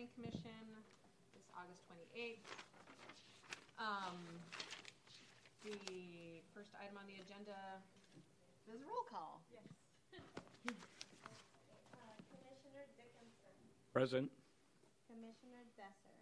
[0.00, 2.40] August 28th.
[3.76, 4.16] Um,
[5.60, 7.52] The first item on the agenda
[8.64, 9.44] is a roll call.
[9.52, 9.60] Yes.
[10.16, 10.72] Uh,
[12.32, 13.52] Commissioner Dickinson,
[13.92, 14.32] Present.
[15.04, 16.16] Commissioner Desser,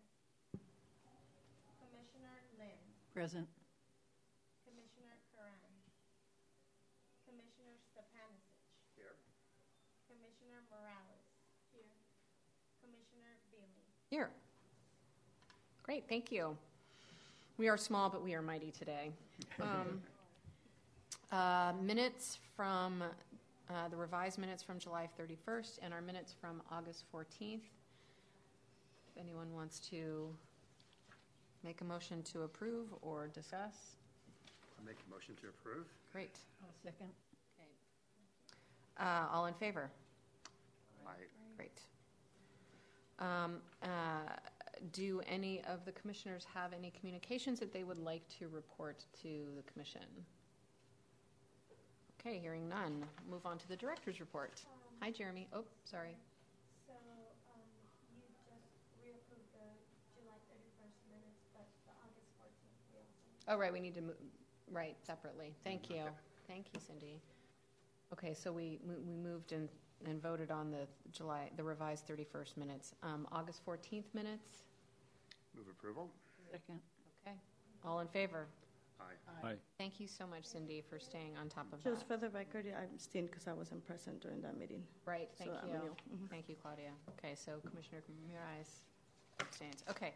[1.79, 2.83] Commissioner Lynn,
[3.15, 3.47] Present.
[4.67, 5.71] Commissioner Karan,
[7.31, 8.59] Commissioner Stepanisic.
[8.99, 9.15] Here.
[10.11, 11.23] Commissioner Morales.
[11.71, 11.95] Here.
[12.83, 13.39] Commissioner
[14.11, 14.19] Billy.
[14.21, 14.31] Here.
[15.83, 16.57] Great, thank you.
[17.57, 19.11] We are small, but we are mighty today.
[19.61, 20.01] Um,
[21.31, 23.03] uh, Minutes from,
[23.71, 27.61] uh, the revised minutes from July 31st and our minutes from August 14th.
[27.61, 30.29] If anyone wants to
[31.63, 33.97] make a motion to approve or discuss,
[34.79, 35.87] I'll make a motion to approve.
[36.13, 36.37] great.
[36.63, 37.09] I'll second.
[37.61, 39.09] Okay.
[39.11, 39.91] Uh, All in favor?
[41.07, 41.11] Aye.
[41.57, 41.81] Great.
[43.19, 43.87] Um, uh,
[44.93, 49.29] Do any of the commissioners have any communications that they would like to report to
[49.57, 50.07] the commission?
[52.21, 53.05] Okay, hearing none.
[53.29, 54.61] Move on to the director's report.
[55.03, 55.49] Hi, Jeremy.
[55.53, 56.17] Oh, sorry.
[56.87, 57.63] So, um,
[58.15, 58.65] you just
[59.03, 59.67] reapproved the
[60.15, 63.55] July thirty-first minutes, but the August fourteenth, we also.
[63.55, 64.17] Oh, right, we need to move,
[64.71, 65.55] right, separately.
[65.65, 66.03] Thank you.
[66.47, 67.21] Thank you, Cindy.
[68.13, 69.69] Okay, so we, we we moved and,
[70.07, 72.95] and voted on the July, the revised 31st minutes.
[73.03, 74.63] Um, August 14th minutes?
[75.57, 76.09] Move approval.
[76.51, 76.81] Second.
[77.27, 77.37] Okay.
[77.85, 78.47] All in favor?
[79.01, 79.49] Aye.
[79.49, 79.55] Aye.
[79.79, 81.91] Thank you so much, Cindy, for staying on top of that.
[81.91, 84.83] Just for the record, I abstained because I wasn't present during that meeting.
[85.05, 85.75] Right, thank So I'm you.
[85.77, 86.17] a.
[86.17, 86.31] Mhm.
[86.31, 86.91] Thank you, Claudia.
[87.19, 88.81] Okay, so Commissioner Murais
[89.41, 89.85] abstains.
[89.89, 90.15] Okay.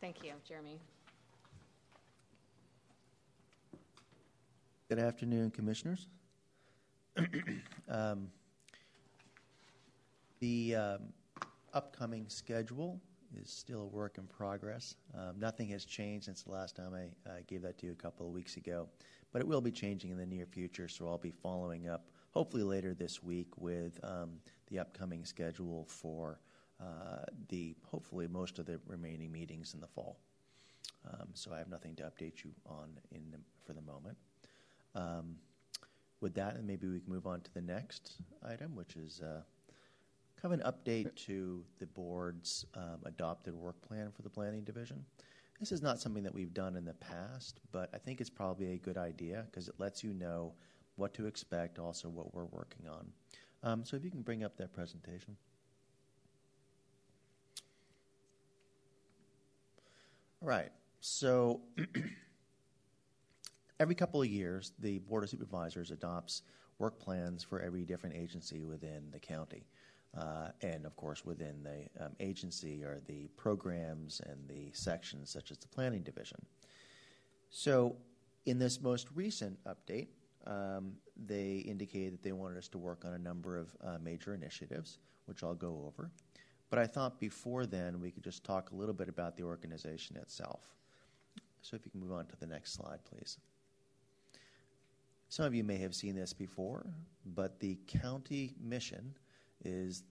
[0.00, 0.80] Thank you, Jeremy.
[4.88, 6.06] Good afternoon, Commissioners.
[7.88, 8.28] Um,
[10.40, 11.00] The um,
[11.74, 13.00] upcoming schedule
[13.40, 14.96] is still a work in progress.
[15.14, 17.96] Um, Nothing has changed since the last time I uh, gave that to you a
[18.02, 18.88] couple of weeks ago,
[19.32, 22.62] but it will be changing in the near future, so I'll be following up, hopefully
[22.62, 24.30] later this week, with um,
[24.68, 26.40] the upcoming schedule for
[26.80, 30.16] uh, the, hopefully, most of the remaining meetings in the fall.
[31.06, 34.16] Um, So I have nothing to update you on in, the- for the moment.
[34.94, 35.36] Um,
[36.20, 38.12] With that, and maybe we can move on to the next
[38.46, 39.40] item, which is uh,
[40.40, 45.04] kind of an update to the board's um, adopted work plan for the planning division.
[45.58, 48.72] This is not something that we've done in the past, but I think it's probably
[48.72, 50.52] a good idea because it lets you know
[50.96, 53.06] what to expect, also what we're working on.
[53.62, 55.36] Um, So if you can bring up that presentation.
[60.42, 61.60] All right, so
[63.80, 66.42] every couple of years, the Board of Supervisors adopts
[66.78, 69.66] work plans for every different agency within the county.
[70.16, 75.50] Uh, and of course, within the um, agency are the programs and the sections, such
[75.50, 76.38] as the planning division.
[77.48, 77.96] So,
[78.46, 80.08] in this most recent update,
[80.46, 84.34] um, they indicated that they wanted us to work on a number of uh, major
[84.34, 86.10] initiatives, which I'll go over.
[86.70, 90.16] But I thought before then we could just talk a little bit about the organization
[90.16, 90.74] itself.
[91.62, 93.38] So, if you can move on to the next slide, please.
[95.30, 96.84] Some of you may have seen this before,
[97.24, 99.14] but the county mission
[99.64, 100.02] is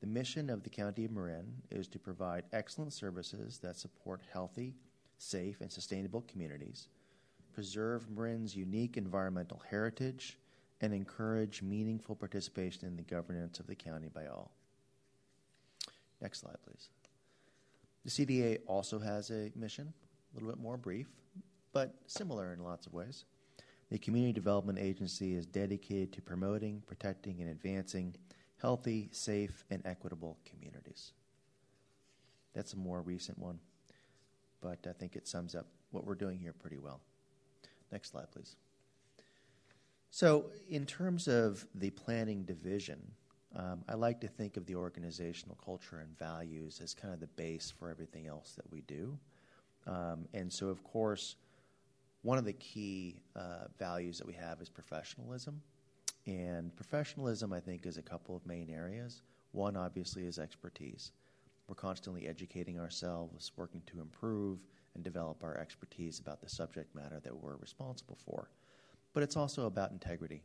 [0.00, 4.76] the mission of the County of Marin is to provide excellent services that support healthy,
[5.18, 6.86] safe, and sustainable communities,
[7.52, 10.38] preserve Marin's unique environmental heritage,
[10.80, 14.52] and encourage meaningful participation in the governance of the county by all.
[16.20, 16.88] Next slide, please.
[18.04, 19.92] The CDA also has a mission,
[20.32, 21.08] a little bit more brief,
[21.72, 23.24] but similar in lots of ways.
[23.92, 28.14] The Community Development Agency is dedicated to promoting, protecting, and advancing
[28.58, 31.12] healthy, safe, and equitable communities.
[32.54, 33.58] That's a more recent one,
[34.62, 37.02] but I think it sums up what we're doing here pretty well.
[37.90, 38.56] Next slide, please.
[40.10, 42.98] So, in terms of the planning division,
[43.54, 47.26] um, I like to think of the organizational culture and values as kind of the
[47.26, 49.18] base for everything else that we do.
[49.86, 51.36] Um, and so, of course,
[52.22, 55.60] one of the key uh, values that we have is professionalism.
[56.26, 59.22] And professionalism, I think, is a couple of main areas.
[59.50, 61.10] One, obviously, is expertise.
[61.68, 64.60] We're constantly educating ourselves, working to improve
[64.94, 68.50] and develop our expertise about the subject matter that we're responsible for.
[69.14, 70.42] But it's also about integrity.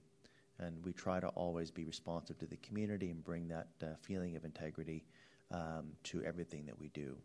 [0.59, 4.35] And we try to always be responsive to the community and bring that uh, feeling
[4.35, 5.05] of integrity
[5.51, 7.15] um, to everything that we do.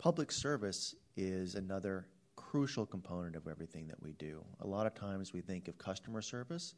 [0.00, 4.42] Public service is another crucial component of everything that we do.
[4.62, 6.74] A lot of times we think of customer service,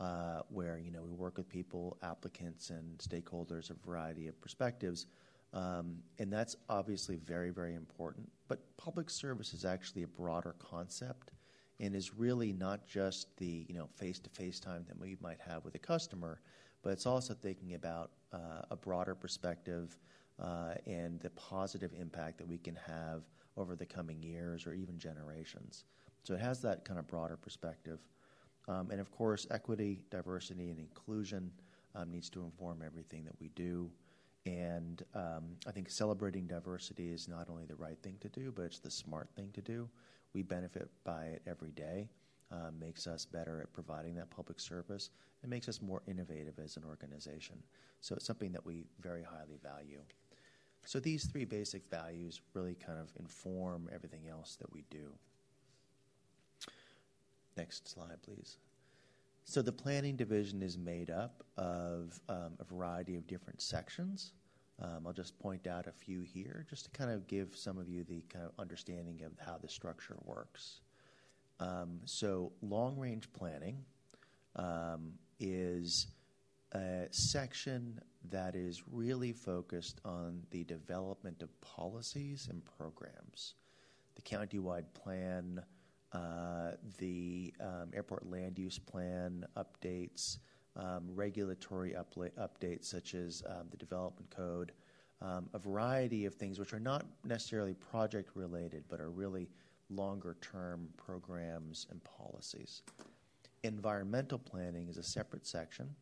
[0.00, 5.04] uh, where you know we work with people, applicants, and stakeholders, a variety of perspectives.
[5.52, 8.32] Um, and that's obviously very, very important.
[8.48, 11.32] But public service is actually a broader concept
[11.80, 15.74] and is really not just the you know face-to-face time that we might have with
[15.74, 16.40] a customer,
[16.80, 19.98] but it's also thinking about uh, a broader perspective
[20.86, 23.22] and the positive impact that we can have
[23.56, 25.84] over the coming years or even generations.
[26.22, 28.00] So it has that kind of broader perspective.
[28.66, 31.52] Um, and of course, equity, diversity, and inclusion
[31.94, 33.90] um, needs to inform everything that we do.
[34.46, 38.64] And um, I think celebrating diversity is not only the right thing to do, but
[38.64, 39.88] it's the smart thing to do.
[40.34, 42.08] We benefit by it every day.
[42.52, 45.10] Uh, makes us better at providing that public service.
[45.42, 47.56] It makes us more innovative as an organization.
[48.00, 50.00] So it's something that we very highly value.
[50.84, 55.12] So these three basic values really kind of inform everything else that we do.
[57.56, 58.58] Next slide, please.
[59.44, 64.32] So the planning division is made up of um, a variety of different sections.
[64.82, 67.88] Um, I'll just point out a few here, just to kind of give some of
[67.88, 70.80] you the kind of understanding of how the structure works.
[71.60, 73.84] Um, so long range planning
[74.56, 76.08] um, is
[76.72, 83.54] a section that is really focused on the development of policies and programs.
[84.14, 85.62] The countywide plan
[86.14, 90.38] uh, the um, airport land use plan updates,
[90.76, 94.72] um, regulatory upla- updates such as um, the development code,
[95.20, 99.48] um, a variety of things which are not necessarily project related but are really
[99.90, 102.82] longer term programs and policies.
[103.64, 105.94] Environmental planning is a separate section.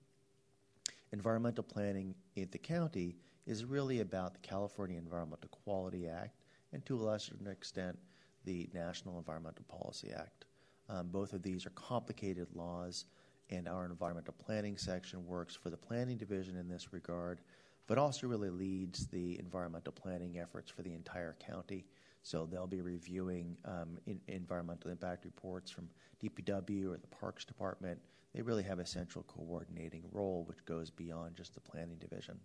[1.13, 3.17] Environmental planning in the county
[3.47, 6.43] is really about the California Environmental Quality Act
[6.73, 7.99] and to a lesser extent
[8.45, 10.47] the National Environmental Policy Act.
[10.89, 13.05] Um, both of these are complicated laws,
[13.51, 17.43] and our environmental planning section works for the planning division in this regard,
[17.87, 21.85] but also really leads the environmental planning efforts for the entire county.
[22.23, 25.89] So they'll be reviewing um, in, environmental impact reports from
[26.23, 27.99] DPW or the Parks Department.
[28.35, 32.39] They really have a central coordinating role, which goes beyond just the planning division.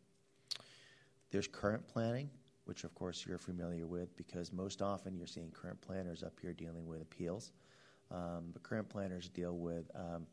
[1.32, 2.30] There's current planning,
[2.66, 6.54] which of course you're familiar with because most often you're seeing current planners up here
[6.54, 7.52] dealing with appeals.
[8.12, 10.26] Um, but current planners deal with um,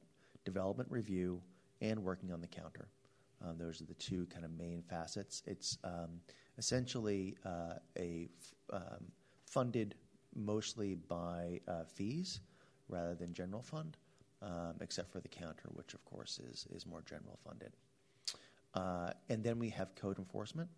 [0.45, 1.41] development review
[1.81, 2.89] and working on the counter.
[3.45, 5.43] Um, those are the two kind of main facets.
[5.47, 6.21] It's um,
[6.57, 9.05] essentially uh, a f- um,
[9.47, 9.97] funded
[10.35, 12.41] mostly by uh, fees
[12.89, 13.97] rather than general fund,
[14.43, 17.73] um, except for the counter, which of course is is more general funded.
[18.75, 20.69] Uh, and then we have code enforcement.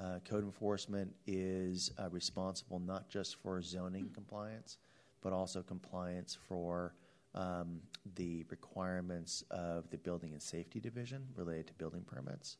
[0.00, 4.78] Uh, code enforcement is uh, responsible not just for zoning compliance,
[5.22, 6.94] but also compliance for
[7.34, 7.80] um,
[8.14, 12.56] the requirements of the Building and Safety Division related to building permits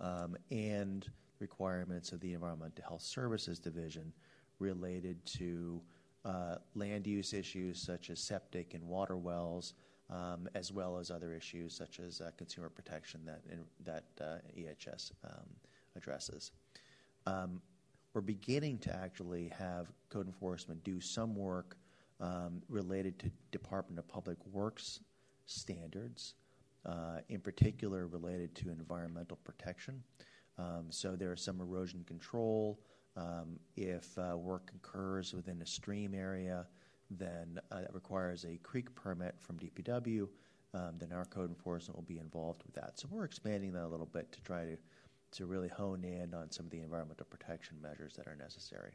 [0.00, 1.06] um, and
[1.38, 4.12] requirements of the Environmental Health Services Division
[4.58, 5.80] related to
[6.24, 9.74] uh, land use issues such as septic and water wells,
[10.10, 13.42] um, as well as other issues such as uh, consumer protection that,
[13.84, 15.46] that uh, EHS um,
[15.96, 16.52] addresses.
[17.26, 17.60] Um,
[18.12, 21.76] we're beginning to actually have code enforcement do some work
[22.20, 25.00] um, related to Department of Public Works
[25.46, 26.34] standards,
[26.84, 30.02] uh, in particular related to environmental protection.
[30.58, 32.78] Um, so there is some erosion control.
[33.16, 36.66] Um, if uh, work occurs within a stream area,
[37.10, 40.28] then uh, that requires a creek permit from DPW.
[40.72, 42.98] Um, then our code enforcement will be involved with that.
[42.98, 44.76] So we're expanding that a little bit to try to
[45.32, 48.92] to really hone in on some of the environmental protection measures that are necessary.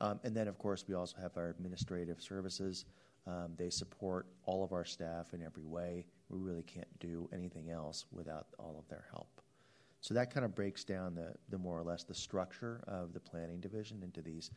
[0.00, 2.84] Um, and then, of course, we also have our administrative services.
[3.26, 6.06] Um, they support all of our staff in every way.
[6.28, 9.35] We really can't do anything else without all of their help.
[10.00, 13.20] So that kind of breaks down the, the more or less the structure of the
[13.20, 14.50] planning division into these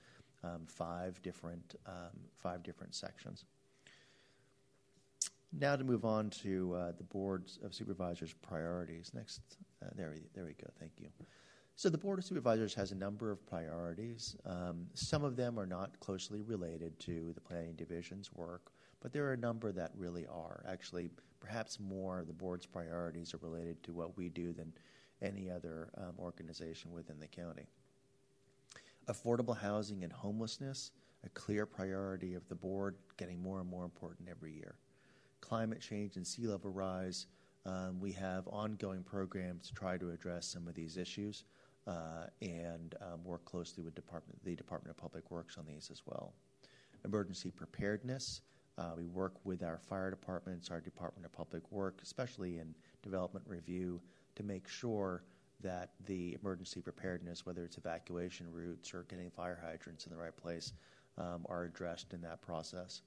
[0.43, 3.45] um, five different um, five different sections.
[5.51, 9.11] Now to move on to uh, the boards of supervisors' priorities.
[9.15, 9.41] Next,
[9.83, 10.69] uh, there, we, there we go.
[10.79, 11.09] Thank you.
[11.75, 14.35] So the board of supervisors has a number of priorities.
[14.45, 19.25] Um, some of them are not closely related to the planning division's work, but there
[19.25, 20.63] are a number that really are.
[20.67, 24.73] Actually, perhaps more the board's priorities are related to what we do than
[25.21, 27.67] any other um, organization within the county.
[29.07, 30.91] Affordable housing and homelessness,
[31.25, 34.75] a clear priority of the board, getting more and more important every year
[35.41, 37.27] climate change and sea level rise,
[37.65, 41.43] um, we have ongoing programs to try to address some of these issues
[41.87, 46.03] uh, and um, work closely with Department, the Department of Public Works on these as
[46.05, 46.33] well.
[47.05, 48.41] Emergency preparedness.
[48.77, 53.45] Uh, we work with our fire departments, our Department of Public Work, especially in development
[53.47, 53.99] review,
[54.39, 55.23] to make sure
[55.61, 60.35] that the emergency preparedness, whether it's evacuation routes or getting fire hydrants in the right
[60.35, 60.71] place,
[61.17, 63.01] um, are addressed in that process.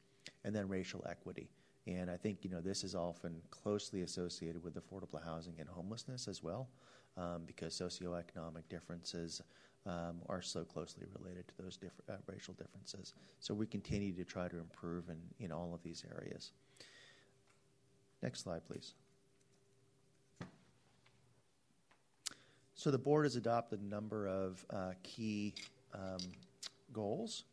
[0.45, 1.49] And then racial equity.
[1.87, 6.29] And I think you know this is often closely associated with affordable housing and homelessness
[6.29, 6.69] as well,
[7.17, 9.41] um, because socioeconomic differences
[9.87, 13.15] um, are so closely related to those different uh, racial differences.
[13.41, 16.53] So we continue to try to improve in, in all of these areas.
[18.23, 18.95] Next slide, please.
[22.83, 25.55] So the board has adopted a number of uh, key
[25.95, 26.19] um,
[26.93, 27.45] goals.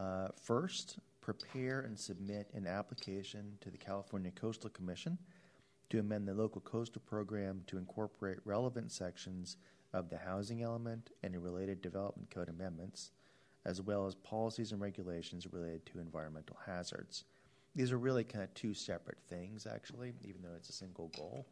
[0.00, 5.18] Uh, first, prepare and submit an application to the California Coastal Commission
[5.90, 9.58] to amend the local coastal program to incorporate relevant sections
[9.92, 13.10] of the housing element and related development code amendments,
[13.66, 17.24] as well as policies and regulations related to environmental hazards.
[17.76, 21.44] These are really kind of two separate things, actually, even though it's a single goal.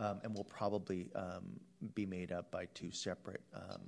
[0.00, 1.60] Um, and will probably um,
[1.94, 3.82] be made up by two separate um,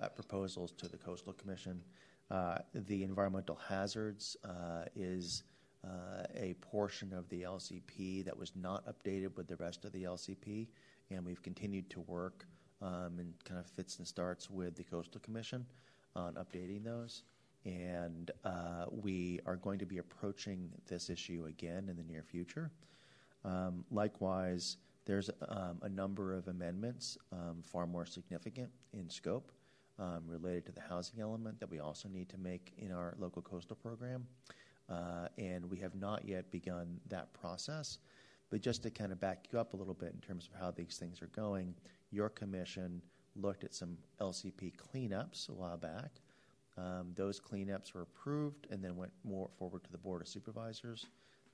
[0.00, 1.82] uh, proposals to the Coastal Commission.
[2.30, 5.42] Uh, the environmental hazards uh, is
[5.84, 10.04] uh, a portion of the LCP that was not updated with the rest of the
[10.04, 10.68] LCP,
[11.10, 12.46] and we've continued to work
[12.80, 15.66] um, and kind of fits and starts with the Coastal Commission
[16.16, 17.24] on updating those.
[17.64, 22.70] And uh, we are going to be approaching this issue again in the near future.
[23.44, 29.52] Um, likewise, there's um, a number of amendments, um, far more significant in scope,
[29.98, 33.42] um, related to the housing element that we also need to make in our local
[33.42, 34.26] coastal program.
[34.88, 37.98] Uh, and we have not yet begun that process.
[38.50, 40.70] But just to kind of back you up a little bit in terms of how
[40.70, 41.74] these things are going,
[42.10, 43.00] your commission
[43.34, 46.20] looked at some LCP cleanups a while back.
[46.76, 51.06] Um, those cleanups were approved and then went more forward to the Board of Supervisors.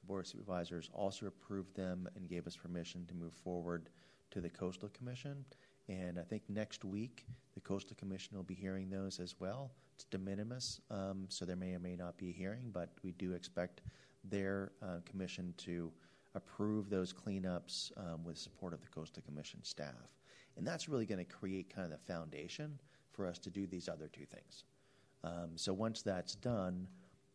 [0.09, 3.91] Board of Supervisors also approved them and gave us permission to move forward
[4.31, 5.45] to the Coastal Commission.
[5.89, 9.71] And I think next week, the Coastal Commission will be hearing those as well.
[9.95, 13.13] It's de minimis, um, so there may or may not be a hearing, but we
[13.13, 13.83] do expect
[14.25, 15.93] their uh, commission to
[16.35, 20.17] approve those cleanups um, with support of the Coastal Commission staff.
[20.57, 22.79] And that's really going to create kind of the foundation
[23.13, 24.65] for us to do these other two things.
[25.25, 26.87] Um, so once that's done,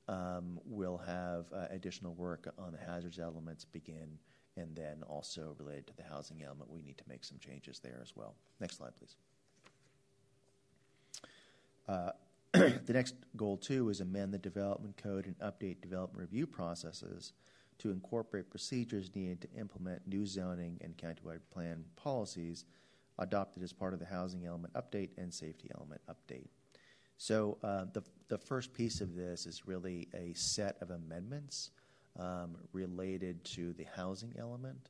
[0.08, 4.18] um, we'll have uh, additional work on the hazards elements begin
[4.58, 8.00] and then also related to the housing element, we need to make some changes there
[8.02, 8.36] as well.
[8.60, 9.16] Next slide, please.
[11.88, 12.12] Uh,
[12.54, 17.34] the next goal, too, is amend the development code and update development review processes
[17.80, 22.66] to incorporate procedures needed to implement new zoning and countywide plan policies
[23.20, 26.48] adopted as part of the housing element update and safety element update.
[27.24, 31.72] So, uh, the, the first piece of this is really a set of amendments
[32.20, 34.90] um, related to the housing element.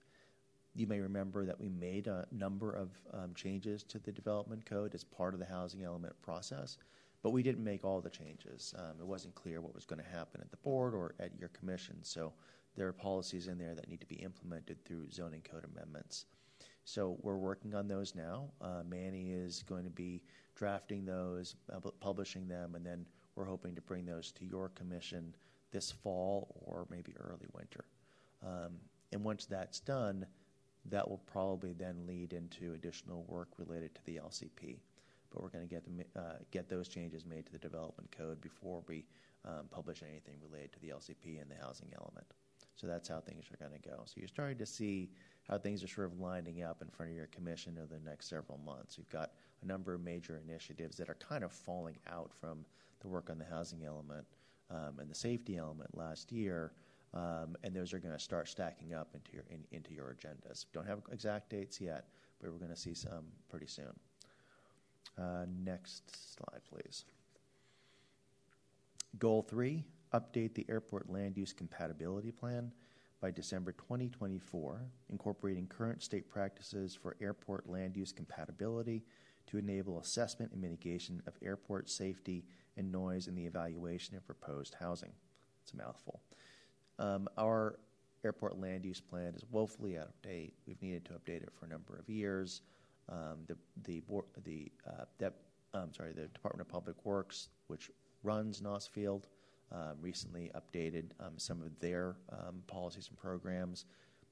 [0.73, 4.95] You may remember that we made a number of um, changes to the development code
[4.95, 6.79] as part of the housing element process,
[7.21, 8.73] but we didn't make all the changes.
[8.79, 11.49] Um, it wasn't clear what was going to happen at the board or at your
[11.49, 12.33] commission, so
[12.75, 16.25] there are policies in there that need to be implemented through zoning code amendments.
[16.85, 18.51] So we're working on those now.
[18.61, 20.21] Uh, Manny is going to be
[20.55, 21.55] drafting those,
[21.99, 25.35] publishing them, and then we're hoping to bring those to your commission
[25.71, 27.85] this fall or maybe early winter.
[28.45, 28.75] Um,
[29.11, 30.25] and once that's done,
[30.85, 34.79] that will probably then lead into additional work related to the LCP.
[35.31, 35.83] But we're going to get
[36.15, 39.05] uh, get those changes made to the development code before we
[39.45, 42.27] um, publish anything related to the LCP and the housing element.
[42.75, 44.01] So that's how things are going to go.
[44.05, 45.11] So you're starting to see
[45.47, 48.29] how things are sort of lining up in front of your commission over the next
[48.29, 48.97] several months.
[48.97, 52.65] You've got a number of major initiatives that are kind of falling out from
[53.01, 54.25] the work on the housing element
[54.71, 56.71] um, and the safety element last year,
[57.13, 60.65] um, and those are going to start stacking up into your in, into your agendas.
[60.73, 62.07] Don't have exact dates yet,
[62.41, 63.93] but we're going to see some pretty soon.
[65.17, 67.05] Uh, next slide, please.
[69.19, 72.71] Goal three: update the airport land use compatibility plan
[73.21, 79.03] by December 2024, incorporating current state practices for airport land use compatibility
[79.47, 82.43] to enable assessment and mitigation of airport safety
[82.77, 85.11] and noise in the evaluation of proposed housing.
[85.63, 86.21] It's a mouthful.
[86.99, 87.79] Um, our
[88.23, 90.53] airport land use plan is woefully out of date.
[90.67, 92.61] We've needed to update it for a number of years.
[93.09, 94.01] Um, the the
[94.43, 97.89] the uh, sorry the Department of Public Works, which
[98.23, 99.27] runs Gnoss Field,
[99.71, 103.85] um, recently updated um, some of their um, policies and programs,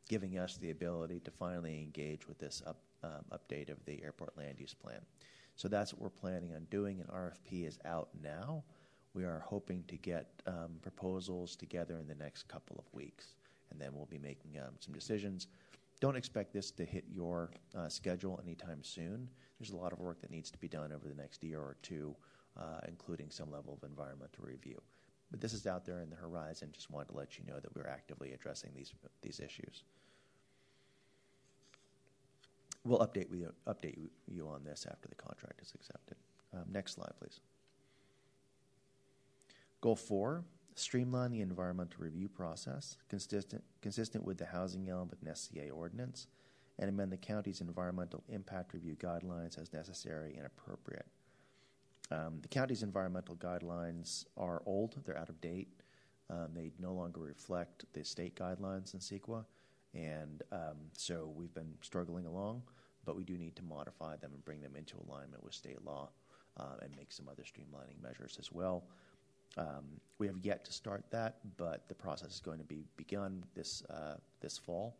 [0.10, 2.82] giving us the ability to finally engage with this up,
[3.32, 5.02] update of the airport land use plan.
[5.56, 7.02] So that's what we're planning on doing.
[7.02, 8.64] An RFP is out now.
[9.14, 13.36] We are hoping to get um, proposals together in the next couple of weeks,
[13.70, 15.48] and then we'll be making um, some decisions.
[16.00, 19.30] don't expect this to hit your uh, schedule anytime soon.
[19.60, 21.76] There's a lot of work that needs to be done over the next year or
[21.82, 22.16] two,
[22.58, 24.82] uh, including some level of environmental review.
[25.32, 26.70] But this is out there in the horizon.
[26.74, 29.84] Just wanted to let you know that we're actively addressing these these issues.
[32.84, 36.18] We'll update you, update you on this after the contract is accepted.
[36.54, 37.40] Um, next slide, please.
[39.82, 40.44] Goal four,
[40.76, 46.28] streamline the environmental review process consistent, consistent with the housing element and SCA ordinance,
[46.80, 51.06] and amend the county's environmental impact review guidelines as necessary and appropriate.
[52.12, 55.70] Um, the county's environmental guidelines are old, they're out of date.
[56.30, 59.44] Um, they no longer reflect the state guidelines in CEQA,
[59.94, 62.63] and um, so we've been struggling along,
[63.06, 66.10] but we do need to modify them and bring them into alignment with state law
[66.58, 68.84] uh, and make some other streamlining measures as well.
[69.58, 73.44] Um, we have yet to start that, but the process is going to be begun
[73.53, 74.96] this uh, this fall,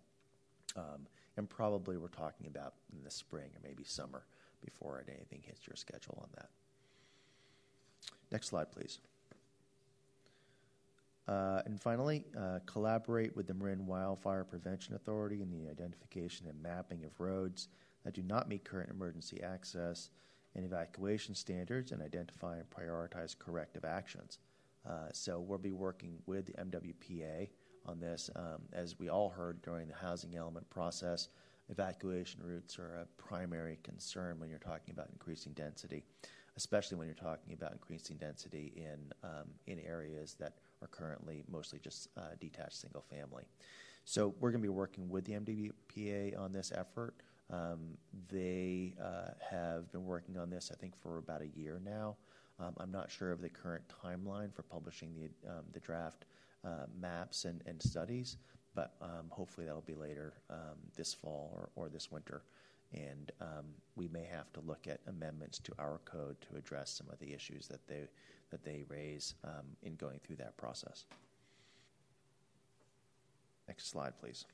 [0.76, 4.26] um, and probably we're talking about in the spring or maybe summer
[4.64, 6.50] before anything hits your schedule on that.
[8.32, 9.00] Next slide, please.
[11.28, 16.62] Uh, and finally, uh, collaborate with the Marin Wildfire Prevention Authority in the identification and
[16.62, 17.68] mapping of roads
[18.04, 20.10] that do not meet current emergency access
[20.56, 24.40] and evacuation standards and identify and prioritize corrective actions.
[24.88, 27.50] Uh, so we'll be working with the MWPA
[27.86, 28.30] on this.
[28.36, 31.30] Um, as we all heard during the housing element process,
[31.70, 36.04] evacuation routes are a primary concern when you're talking about increasing density,
[36.58, 41.80] especially when you're talking about increasing density in um, in areas that are currently mostly
[41.80, 43.44] just uh, detached single family.
[44.06, 47.14] So we're going to be working with the MWPA on this effort.
[47.52, 47.98] Um,
[48.30, 52.16] they uh, have been working on this, I think, for about a year now.
[52.60, 56.26] Um, I'm not sure of the current timeline for publishing the um, the draft
[56.66, 58.38] uh, maps and, and studies,
[58.76, 62.44] but um, hopefully that'll be later um, this fall or, or this winter.
[62.94, 67.08] And um, we may have to look at amendments to our code to address some
[67.12, 68.08] of the issues that they
[68.50, 71.06] that they raise um, in going through that process.
[73.68, 74.46] Next slide, please.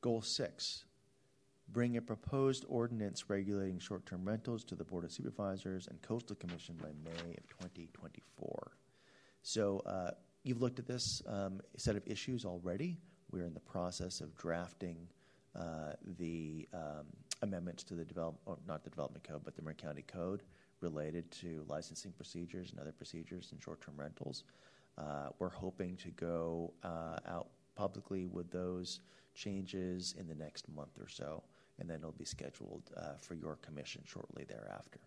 [0.00, 0.84] Goal six
[1.72, 6.36] bring a proposed ordinance regulating short term rentals to the Board of Supervisors and Coastal
[6.36, 8.72] Commission by May of 2024.
[9.42, 12.98] So, uh, you've looked at this um, set of issues already.
[13.30, 15.08] We're in the process of drafting
[16.18, 17.06] the um,
[17.42, 20.42] amendments to the develop, or not the development code, but the Marin County Code
[20.80, 24.44] related to licensing procedures and other procedures and short term rentals.
[24.98, 29.00] Uh, we're hoping to go uh, out publicly with those
[29.34, 31.42] changes in the next month or so,
[31.78, 35.00] and then it'll be scheduled uh, for your commission shortly thereafter.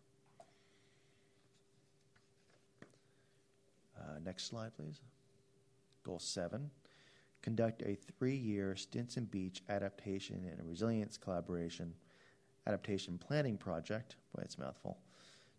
[3.97, 5.01] Uh, next slide, please.
[6.03, 6.69] Goal seven
[7.47, 11.93] conduct a three year Stinson Beach adaptation and resilience collaboration
[12.67, 14.17] adaptation planning project.
[14.35, 14.97] Boy, it's mouthful.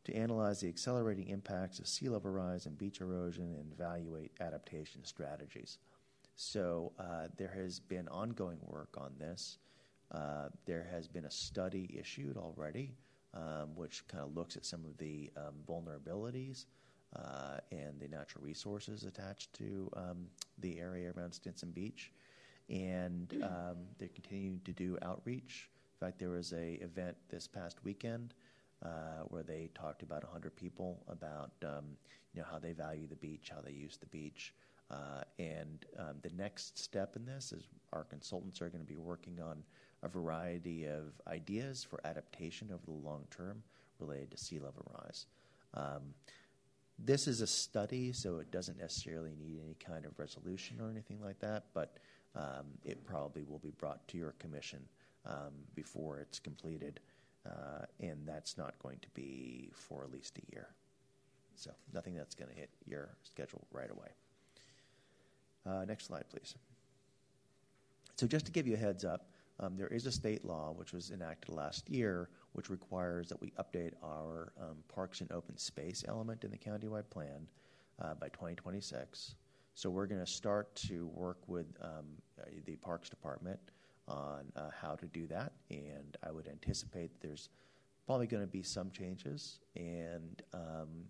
[0.05, 5.03] To analyze the accelerating impacts of sea level rise and beach erosion and evaluate adaptation
[5.03, 5.79] strategies.
[6.37, 9.57] So uh, there has been ongoing work on this.
[10.13, 12.99] Uh, there has been a study issued already,
[13.33, 16.67] um, which kind of looks at some of the um, vulnerabilities
[17.17, 20.27] uh, and the natural resources attached to um,
[20.59, 22.13] the area around Stinson Beach.
[22.69, 25.71] And um, they're continuing to do outreach.
[26.01, 28.35] In fact, there was a event this past weekend
[28.85, 31.97] uh, where they talked to about 100 people about um,
[32.35, 34.55] you know how they value the beach, how they use the beach.
[34.91, 38.97] Uh, and um, the next step in this is our consultants are going to be
[38.97, 39.63] working on
[40.03, 43.63] a variety of ideas for adaptation over the long term
[43.99, 45.27] related to sea level rise.
[45.75, 46.15] Um,
[46.99, 51.21] this is a study, so it doesn't necessarily need any kind of resolution or anything
[51.23, 51.97] like that, but
[52.35, 54.81] um, it probably will be brought to your commission
[55.27, 57.01] um, before it's completed,
[57.47, 60.69] uh, and that's not going to be for at least a year.
[61.55, 64.09] So, nothing that's going to hit your schedule right away.
[65.67, 66.55] Uh, next slide, please.
[68.17, 69.27] So, just to give you a heads up,
[69.61, 73.53] um, there is a state law which was enacted last year which requires that we
[73.53, 77.47] update our um, parks and open space element in the countywide plan
[78.03, 79.35] uh, by 2026.
[79.75, 82.07] So, we're going to start to work with um,
[82.67, 83.61] the Parks Department
[84.09, 87.51] on uh, how to do that, and I would anticipate there's
[88.07, 91.05] probably going to be some changes and um,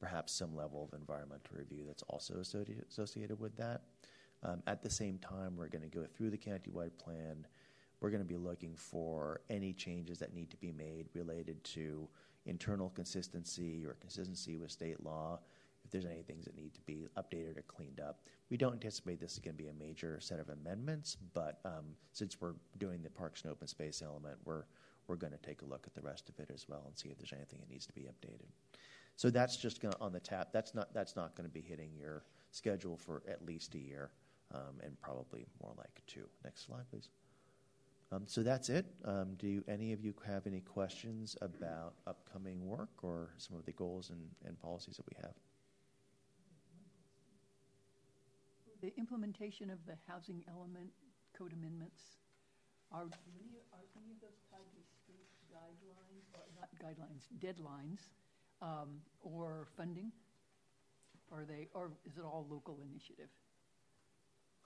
[0.00, 3.82] perhaps some level of environmental review that's also associated with that.
[4.42, 7.46] Um, at the same time, we're going to go through the countywide plan.
[8.00, 12.08] We're going to be looking for any changes that need to be made related to
[12.44, 15.40] internal consistency or consistency with state law,
[15.84, 18.20] if there's any things that need to be updated or cleaned up.
[18.50, 21.94] We don't anticipate this is going to be a major set of amendments, but um,
[22.12, 24.64] since we're doing the parks and open space element, we're
[25.08, 27.08] we're going to take a look at the rest of it as well and see
[27.08, 28.48] if there's anything that needs to be updated.
[29.14, 30.48] So that's just going to, on the tap.
[30.52, 34.10] That's not that's not going to be hitting your schedule for at least a year,
[34.54, 36.24] um, and probably more like two.
[36.44, 37.08] Next slide, please.
[38.12, 38.86] Um, so that's it.
[39.04, 43.72] Um, do any of you have any questions about upcoming work or some of the
[43.72, 45.34] goals and, and policies that we have?
[48.80, 50.90] The implementation of the housing element
[51.36, 52.18] code amendments,
[52.92, 57.98] are are any of those tied to state guidelines, or not guidelines, deadlines,
[58.62, 60.12] um, or funding?
[61.32, 63.30] Are they, or is it all local initiative?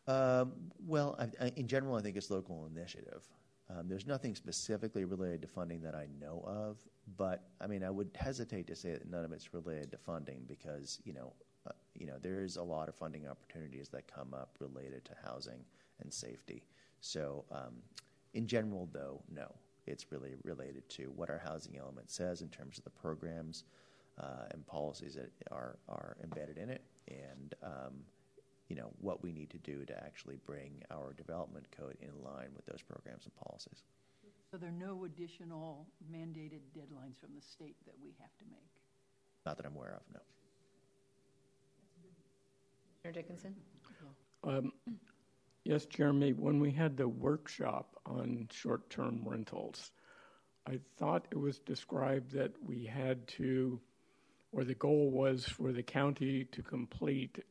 [0.06, 0.52] Um,
[0.86, 3.28] well, I, I, in general, I think it's local initiative.
[3.70, 6.78] Um, there's nothing specifically related to funding that I know of,
[7.16, 10.44] but I mean, I would hesitate to say that none of it's related to funding
[10.48, 11.32] because you know,
[11.68, 15.12] uh, you know, there is a lot of funding opportunities that come up related to
[15.24, 15.64] housing
[16.00, 16.64] and safety.
[17.00, 17.76] So, um,
[18.34, 19.52] in general, though, no,
[19.86, 23.64] it's really related to what our housing element says in terms of the programs
[24.18, 27.94] uh, and policies that are are embedded in it, and um,
[28.70, 32.48] you know what we need to do to actually bring our development code in line
[32.54, 33.82] with those programs and policies.
[34.50, 38.70] So there are no additional mandated deadlines from the state that we have to make?
[39.44, 40.20] Not that I'm aware of, no.
[43.04, 43.54] Mayor Dickinson?
[44.44, 44.72] Um,
[45.64, 49.92] Yes, Jeremy, when we had the workshop on short-term rentals,
[50.66, 53.78] I thought it was described that we had to,
[54.52, 57.44] or the goal was for the county to complete,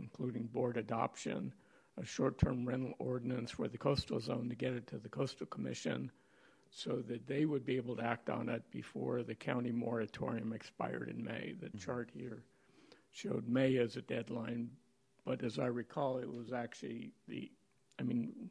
[0.00, 1.52] including board adoption,
[2.00, 6.10] a short-term rental ordinance for the coastal zone to get it to the coastal commission
[6.70, 11.08] so that they would be able to act on it before the county moratorium expired
[11.08, 11.54] in May.
[11.60, 11.78] The mm-hmm.
[11.78, 12.44] chart here
[13.10, 14.70] showed May as a deadline,
[15.24, 17.50] but as I recall, it was actually the,
[17.98, 18.50] I mean,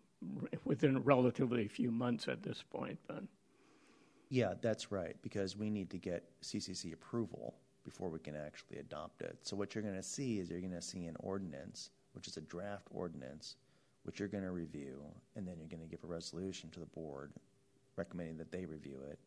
[0.65, 3.23] within relatively few months at this point, but.
[4.29, 7.55] Yeah, that's right, because we need to get CCC approval
[7.89, 9.38] before we can actually adopt it.
[9.41, 12.38] So what you're going to see is you're going to see an ordinance, which is
[12.38, 13.56] a draft ordinance,
[14.04, 15.02] which you're going to review,
[15.36, 17.32] and then you're going to give a resolution to the board
[17.95, 19.19] recommending that they review it,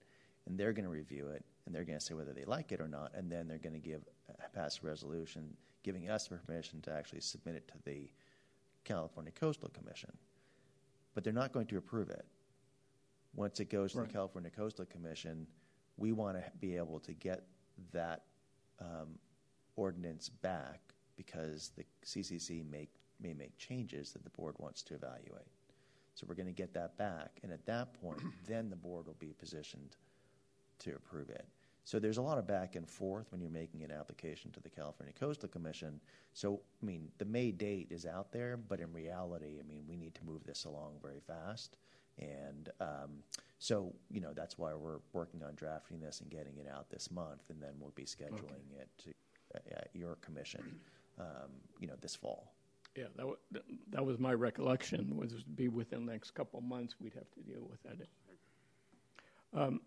[0.46, 2.80] and they're going to review it, and they're going to say whether they like it
[2.80, 6.80] or not, and then they're going to give a pass a resolution giving us permission
[6.82, 8.08] to actually submit it to the
[8.84, 10.12] California Coastal Commission.
[11.14, 12.24] But they're not going to approve it.
[13.34, 15.46] Once it goes to the California Coastal Commission,
[15.96, 17.42] we want to be able to get
[17.92, 18.22] that
[18.80, 19.18] um,
[19.76, 20.80] ordinance back
[21.16, 25.48] because the CCC make, may make changes that the board wants to evaluate.
[26.14, 29.16] So we're going to get that back, and at that point, then the board will
[29.18, 29.96] be positioned
[30.80, 31.46] to approve it.
[31.84, 34.68] So there's a lot of back and forth when you're making an application to the
[34.68, 36.00] California Coastal Commission.
[36.32, 39.96] So, I mean, the May date is out there, but in reality, I mean, we
[39.96, 41.76] need to move this along very fast.
[42.18, 43.22] And um,
[43.58, 47.10] so, you know, that's why we're working on drafting this and getting it out this
[47.10, 49.10] month, and then we'll be scheduling it to
[49.54, 50.80] uh, at your commission,
[51.18, 52.52] um, you know, this fall.
[52.96, 53.38] Yeah, that was,
[53.90, 57.30] that was my recollection, was to be within the next couple of months, we'd have
[57.32, 58.06] to deal with that.
[59.58, 59.80] Um,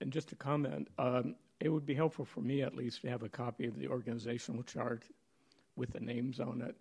[0.00, 3.24] And just a comment, um, it would be helpful for me at least to have
[3.24, 5.02] a copy of the organizational chart
[5.76, 6.76] with the names on it,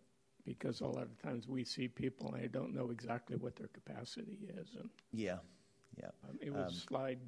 [0.47, 3.67] because a lot of times we see people and I don't know exactly what their
[3.67, 4.75] capacity is.
[4.79, 5.39] And Yeah,
[5.97, 6.07] yeah.
[6.23, 7.19] um, it was slide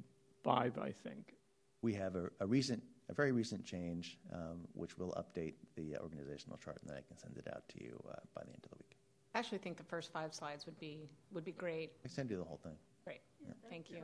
[0.42, 1.34] five, I think.
[1.82, 6.56] We have a, a recent, a very recent change, um, which will update the organizational
[6.56, 8.70] chart, and then I can send it out to you uh, by the end of
[8.70, 8.96] the week.
[9.34, 11.92] I actually think the first five slides would be, would be great.
[12.00, 12.76] I can send you the whole thing.
[13.04, 13.20] Great,
[13.68, 13.98] thank you.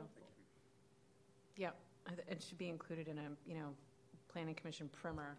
[1.55, 1.71] Yeah,
[2.29, 3.73] it should be included in a, you know,
[4.31, 5.37] planning commission primer.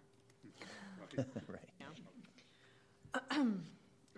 [1.49, 1.61] right.
[1.81, 1.87] Yeah.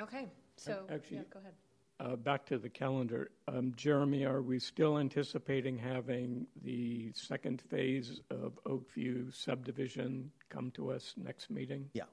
[0.03, 1.53] Okay, so, yeah, actually- go ahead.
[2.01, 8.23] Uh, back to the calendar, um, Jeremy, are we still anticipating having the second phase
[8.31, 11.91] of Oakview subdivision come to us next meeting?
[11.93, 12.05] Yeah,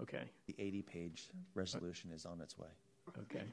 [0.00, 2.66] Okay, the 80-page resolution is on its way.
[3.20, 3.44] okay.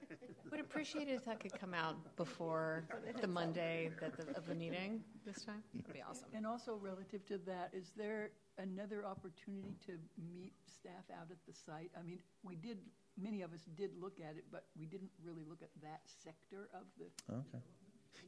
[0.50, 2.84] Would appreciate it if that could come out before
[3.20, 5.62] the Monday that the, of the meeting this time.
[5.74, 6.28] That'd be awesome.
[6.32, 9.92] And also relative to that, is there another opportunity to
[10.34, 11.90] meet staff out at the site?
[11.98, 12.78] I mean, we did,
[13.16, 16.68] many of us did look at it, but we didn't really look at that sector
[16.74, 17.64] of the, Okay.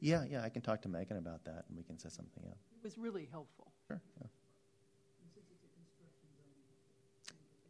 [0.01, 2.57] Yeah, yeah, I can talk to Megan about that, and we can set something up.
[2.73, 3.73] It was really helpful.
[3.87, 4.01] Sure.
[4.21, 4.27] Yeah.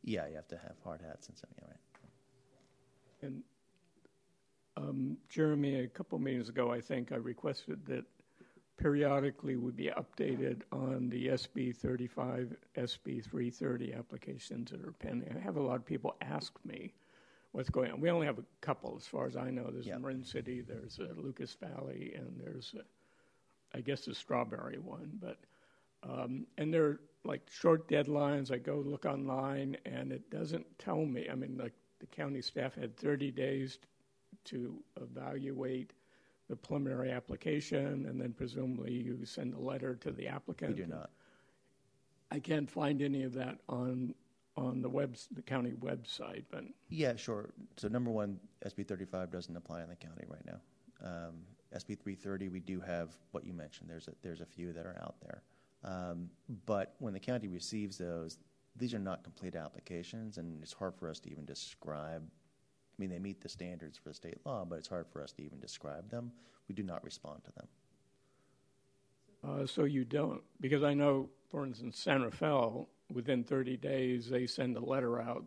[0.02, 1.76] Yeah, you have to have hard hats and something, right?
[3.22, 3.42] And
[4.76, 8.04] um, Jeremy, a couple meetings ago, I think I requested that
[8.80, 15.36] periodically would be updated on the SB 35, SB 330 applications that are pending.
[15.36, 16.94] I have a lot of people ask me
[17.52, 18.00] what's going on.
[18.00, 19.70] We only have a couple, as far as I know.
[19.70, 19.98] There's Yeah.
[19.98, 22.82] Marin City, there's uh, Lucas Valley, and there's, uh,
[23.74, 25.18] I guess, the Strawberry one.
[25.20, 25.38] But
[26.02, 28.50] um, and they're like short deadlines.
[28.52, 31.28] I go look online, and it doesn't tell me.
[31.30, 33.78] I mean, like the county staff had 30 days
[34.46, 35.92] to evaluate
[36.50, 40.76] the preliminary application, and then presumably you send a letter to the applicant?
[40.76, 41.10] We do not.
[42.32, 44.14] I can't find any of that on
[44.56, 47.50] on the web the county website, but Yeah, sure.
[47.76, 50.60] So number one, SB 35 doesn't apply in the county right now.
[51.02, 51.34] Um,
[51.74, 53.88] SB 330, we do have what you mentioned.
[53.88, 55.42] There's a, there's a few that are out there.
[55.84, 56.28] Um,
[56.66, 58.38] but when the county receives those,
[58.76, 62.28] these are not complete applications, and it's hard for us to even describe.
[63.00, 65.32] I mean, they meet the standards for the state law, but it's hard for us
[65.32, 66.32] to even describe them.
[66.68, 67.68] We do not respond to them.
[69.62, 74.46] uh, so you don't because I know, for instance, San Rafael within 30 days they
[74.46, 75.46] send a letter out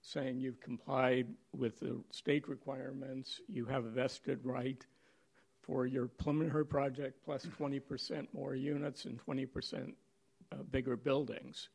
[0.00, 4.86] saying you've complied with the state requirements, you have a vested right
[5.60, 9.92] for your preliminary project plus 20% more units and 20%
[10.52, 11.68] uh, bigger buildings.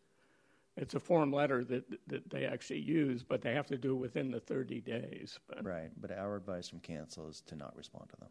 [0.77, 3.99] It's a form letter that, that they actually use, but they have to do it
[3.99, 5.39] within the 30 days.
[5.47, 5.89] But Right.
[6.01, 8.29] But our advice from counsel is to not respond to them.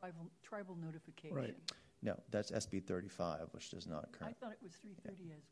[0.00, 1.36] Tribal, tribal notification.
[1.36, 1.56] Right.
[2.02, 5.42] No, that's SB 35, which does not I thought it was 330 as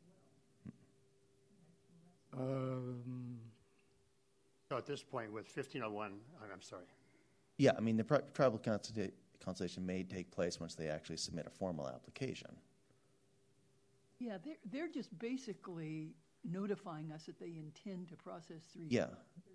[2.34, 2.42] well.
[2.46, 3.40] um,
[4.70, 6.12] So at this point, with 1501,
[6.42, 6.84] I'm I'm sorry,
[7.58, 9.10] Yeah, I mean, the pri- tribal consulta-
[9.40, 12.56] consultation may take place once they actually submit a formal application.
[14.18, 18.86] Yeah, they're, they're just basically notifying us that they intend to process three.
[18.88, 19.06] Yeah.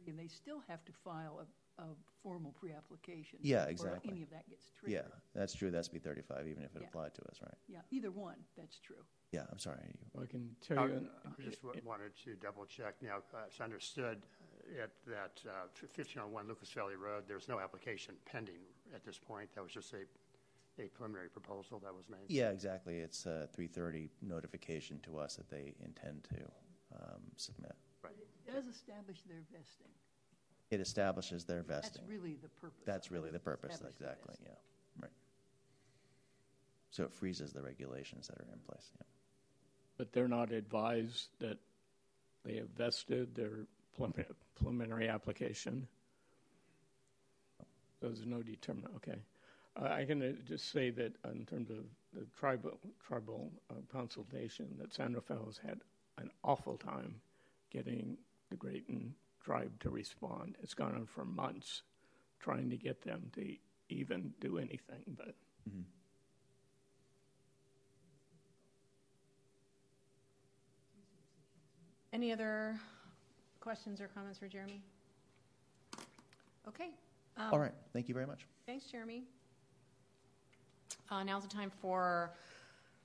[0.08, 1.42] And they still have to file
[1.80, 1.86] a, a
[2.22, 3.40] formal pre-application.
[3.42, 4.12] Yeah, before exactly.
[4.12, 5.04] Any of that gets triggered.
[5.06, 5.72] Yeah, that's true.
[5.72, 6.88] That's B thirty-five, even if it Yeah.
[6.88, 7.54] applied to us, right?
[7.68, 9.04] Yeah, either one, that's true.
[9.32, 9.80] Yeah, I'm sorry.
[10.22, 11.08] I can tell Uh, you.
[11.26, 14.22] I just wa- wanted to double check now, uh, it's understood
[14.82, 18.62] at that uh, 1501 Lucas Valley Road, there's no application pending
[18.94, 19.50] at this point.
[19.56, 19.98] That was just a,
[20.80, 22.20] a preliminary proposal that was made.
[22.28, 22.98] Yeah, exactly.
[23.00, 26.44] It's a 330 notification to us that they intend to
[26.96, 27.74] um, submit.
[28.04, 29.92] It does establish their vesting.
[30.70, 32.02] It establishes their vesting.
[32.02, 32.84] That's really the purpose.
[32.86, 34.54] That's really the purpose, establish the exactly, yeah.
[35.02, 35.12] Right.
[36.92, 39.06] So it freezes the regulations that are in place, yeah.
[39.98, 41.58] But they're not advised that
[42.44, 45.88] they have vested their preliminary- preliminary application?
[47.60, 47.66] So
[48.00, 49.20] There's no determinant, okay.
[49.80, 54.68] Uh, I can uh, just say that in terms of the tribal, tribal uh, consultation,
[54.80, 55.80] that San Rafael has had
[56.18, 57.16] an awful time
[57.72, 58.18] getting
[58.50, 59.12] the Graton
[59.44, 60.58] tribe to respond.
[60.62, 61.84] It's gone on for months,
[62.40, 63.56] trying to get them to
[63.90, 65.36] even do anything, but
[65.70, 65.84] Mhm.
[72.14, 72.78] Any other
[73.62, 74.82] questions or comments for Jeremy?
[76.68, 76.90] Okay.
[77.38, 78.46] um, All right, thank you very much.
[78.66, 79.24] Thanks, Jeremy.
[81.12, 82.32] Uh, Now's the time for,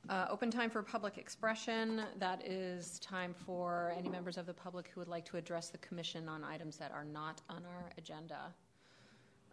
[0.08, 2.04] uh, open time for public expression.
[2.20, 5.78] That is time for any members of the public who would like to address the
[5.78, 8.54] commission on items that are not on our agenda.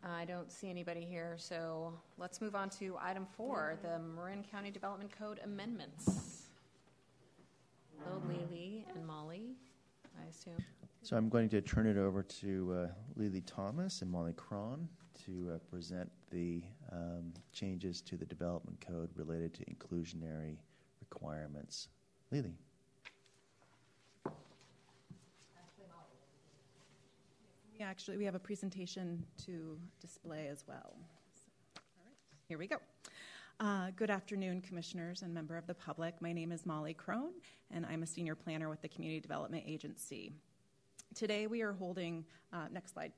[0.04, 4.70] I don't see anybody here, so let's move on to item four, the Marin County
[4.70, 6.44] Development Code amendments.
[7.98, 8.22] Hello,
[8.96, 9.56] and Molly,
[10.22, 10.58] I assume.
[11.02, 14.88] So I'm going to turn it over to uh, Thomas and Molly Cron
[15.26, 16.62] to uh, present the
[16.94, 20.58] um, changes to the development code related to inclusionary
[21.00, 21.88] requirements.
[22.32, 22.54] Lily.
[27.78, 30.94] We actually, we have a presentation to display as well.
[31.36, 32.16] So, all right,
[32.48, 32.78] Here we go.
[33.60, 36.22] Uh, Good afternoon, Commissioners and member of the public.
[36.22, 37.34] My name is Molly Crone,
[37.72, 40.32] and I'm a senior planner with the Community Development Agency.
[41.16, 43.12] Today, we are holding, uh, next slide.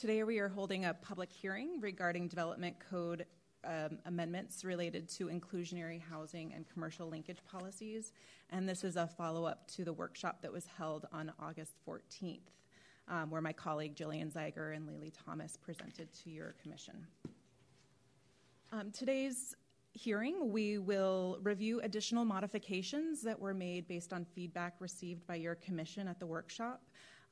[0.00, 3.26] Today, we are holding a public hearing regarding Development Code
[3.64, 8.14] um, amendments related to inclusionary housing and commercial linkage policies.
[8.48, 12.38] And this is a follow-up to the workshop that was held on August 14th,
[13.08, 17.06] um, where my colleague Jillian Zeiger and Lily Thomas presented to your commission.
[18.72, 19.54] Um, today's
[19.92, 25.56] hearing, we will review additional modifications that were made based on feedback received by your
[25.56, 26.80] commission at the workshop.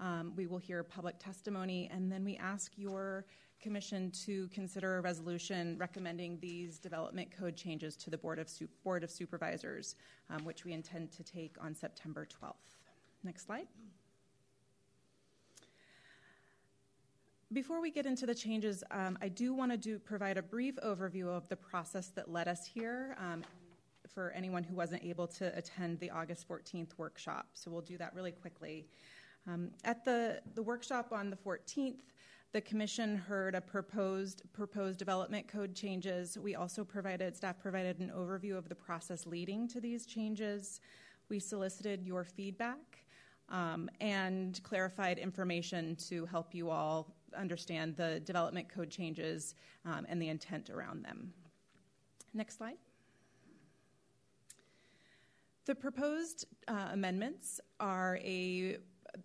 [0.01, 3.25] Um, we will hear public testimony, and then we ask your
[3.61, 8.69] commission to consider a resolution recommending these development code changes to the Board of, Su-
[8.85, 9.97] Board of Supervisors,
[10.31, 12.55] um, which we intend to take on September 12th.
[13.25, 13.67] Next slide.
[17.53, 20.77] Before we get into the changes, um, I do want to do provide a brief
[20.77, 23.43] overview of the process that led us here um,
[24.07, 27.47] for anyone who wasn't able to attend the August 14th workshop.
[27.55, 28.87] So we'll do that really quickly.
[29.49, 32.03] Um, at the, the workshop on the 14th,
[32.53, 36.39] the commission heard a proposed proposed development code changes.
[36.39, 40.81] We also provided staff provided an overview of the process leading to these changes.
[41.29, 43.05] We solicited your feedback
[43.51, 50.21] um, and clarified information to help you all understand the development code changes um, and
[50.21, 51.33] the intent around them.
[52.33, 52.77] Next slide.
[55.67, 58.79] The proposed uh, amendments are a,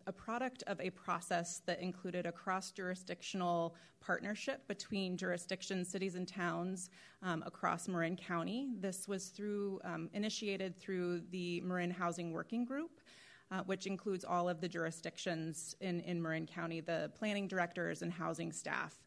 [0.07, 6.27] a product of a process that included a cross jurisdictional partnership between jurisdictions, cities, and
[6.27, 6.89] towns
[7.21, 8.69] um, across Marin County.
[8.79, 12.99] This was through um, initiated through the Marin Housing Working Group
[13.53, 18.11] uh, which includes all of the jurisdictions in, in Marin County, the planning directors and
[18.11, 18.97] housing staff.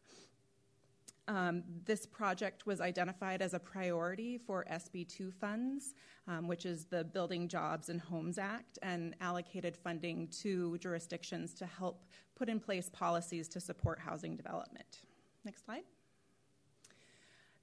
[1.27, 5.93] Um, this project was identified as a priority for SB2 funds,
[6.27, 11.65] um, which is the Building Jobs and Homes Act, and allocated funding to jurisdictions to
[11.65, 15.01] help put in place policies to support housing development.
[15.43, 15.83] Next slide.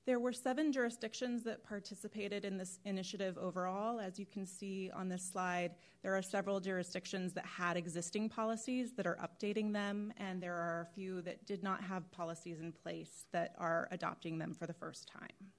[0.07, 3.99] There were seven jurisdictions that participated in this initiative overall.
[3.99, 8.93] As you can see on this slide, there are several jurisdictions that had existing policies
[8.99, 12.71] that are updating them, and there are a few that did not have policies in
[12.71, 15.51] place that are adopting them for the first time.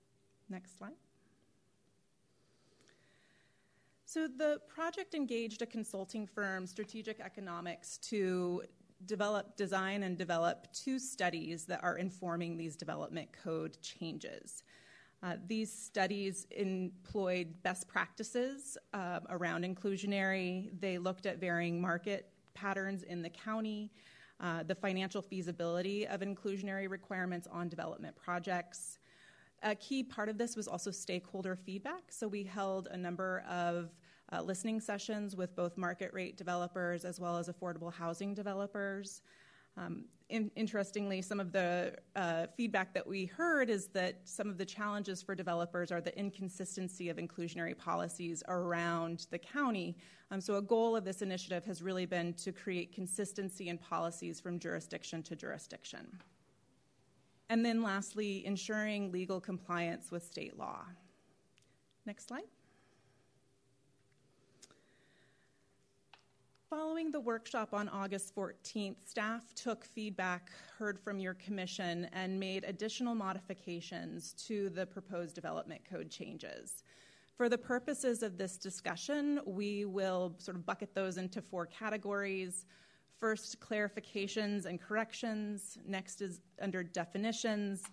[0.48, 0.94] Next slide.
[4.06, 8.62] So the project engaged a consulting firm, Strategic Economics, to
[9.06, 14.64] develop, design, and develop two studies that are informing these development code changes.
[15.24, 20.70] Uh, these studies employed best practices uh, around inclusionary.
[20.80, 23.92] They looked at varying market patterns in the county,
[24.40, 29.00] uh, the financial feasibility of inclusionary requirements on development projects.
[29.64, 32.04] A key part of this was also stakeholder feedback.
[32.12, 33.96] So we held a number of
[34.36, 39.21] uh, listening sessions with both market rate developers as well as affordable housing developers.
[39.78, 44.58] Um, in, interestingly, some of the uh, feedback that we heard is that some of
[44.58, 49.95] the challenges for developers are the inconsistency of inclusionary policies around the county.
[50.32, 54.39] Um, so, a goal of this initiative has really been to create consistency in policies
[54.41, 56.08] from jurisdiction to jurisdiction.
[57.50, 60.86] And then, lastly, ensuring legal compliance with state law.
[62.08, 62.55] Next slide.
[66.69, 70.49] Following the workshop on August 14th, staff took feedback
[70.80, 76.84] heard from your commission and made additional modifications to the proposed development code changes.
[77.38, 82.65] For the purposes of this discussion, we will sort of bucket those into four categories.
[83.19, 85.78] First, clarifications and corrections.
[85.86, 87.84] Next is under definitions.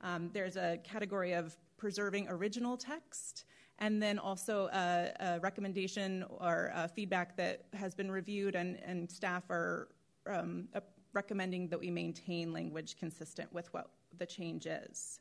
[0.00, 3.44] Um, there's a category of preserving original text
[3.78, 9.48] and then also a, a recommendation or feedback that has been reviewed and, and staff
[9.50, 9.88] are
[10.26, 10.68] um,
[11.12, 15.20] recommending that we maintain language consistent with what the change is.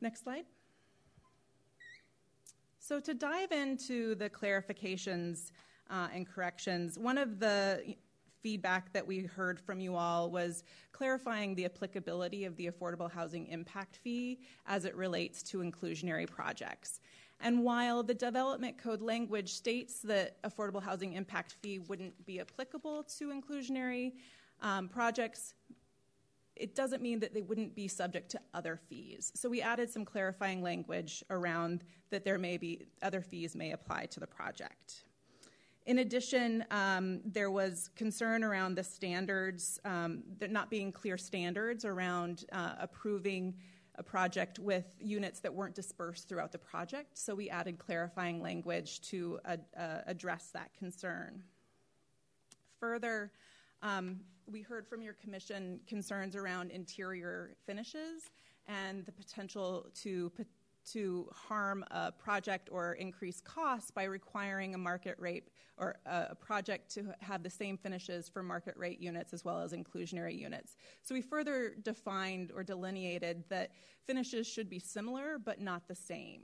[0.00, 0.44] Next slide.
[2.78, 5.50] So, to dive into the clarifications
[5.90, 7.96] uh, and corrections, one of the
[8.42, 13.48] feedback that we heard from you all was clarifying the applicability of the affordable housing
[13.48, 17.00] impact fee as it relates to inclusionary projects.
[17.40, 23.04] And while the development code language states that affordable housing impact fee wouldn't be applicable
[23.18, 24.12] to inclusionary
[24.62, 25.54] um, projects,
[26.56, 29.30] it doesn't mean that they wouldn't be subject to other fees.
[29.34, 34.06] So we added some clarifying language around that there may be other fees may apply
[34.06, 35.04] to the project.
[35.84, 41.84] In addition, um, there was concern around the standards, um, there not being clear standards
[41.84, 43.54] around uh, approving
[43.98, 49.00] a project with units that weren't dispersed throughout the project, so we added clarifying language
[49.02, 49.56] to uh,
[50.06, 51.42] address that concern.
[52.78, 53.32] Further,
[53.82, 58.30] um, we heard from your commission concerns around interior finishes
[58.68, 60.30] and the potential to
[60.92, 66.92] to harm a project or increase costs by requiring a market rate or a project
[66.94, 70.76] to have the same finishes for market rate units as well as inclusionary units.
[71.02, 73.70] So we further defined or delineated that
[74.06, 76.42] finishes should be similar but not the same.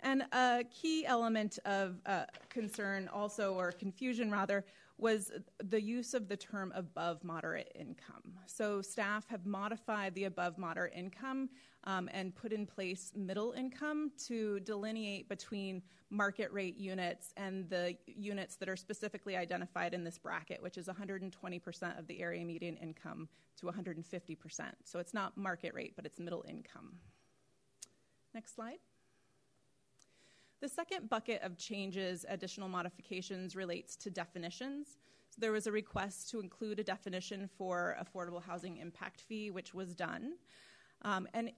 [0.00, 4.64] And a key element of uh, concern, also, or confusion rather,
[4.98, 5.30] was
[5.62, 8.38] the use of the term above moderate income.
[8.46, 11.50] So staff have modified the above moderate income
[11.84, 17.96] um, and put in place middle income to delineate between market rate units and the
[18.06, 22.76] units that are specifically identified in this bracket, which is 120% of the area median
[22.78, 23.28] income
[23.58, 24.72] to 150%.
[24.84, 26.94] So it's not market rate, but it's middle income.
[28.34, 28.78] Next slide.
[30.66, 34.98] The second bucket of changes, additional modifications, relates to definitions.
[35.30, 39.74] So there was a request to include a definition for affordable housing impact fee, which
[39.74, 40.32] was done.
[41.02, 41.52] Um, and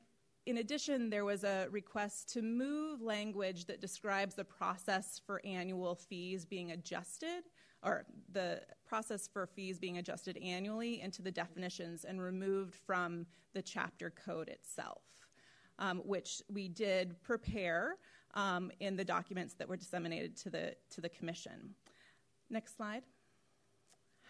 [0.44, 5.94] in addition, there was a request to move language that describes the process for annual
[5.94, 7.44] fees being adjusted,
[7.82, 13.62] or the process for fees being adjusted annually, into the definitions and removed from the
[13.62, 15.00] chapter code itself,
[15.78, 17.96] um, which we did prepare
[18.34, 21.74] um, in the documents that were disseminated to the, to the commission.
[22.50, 23.02] Next slide.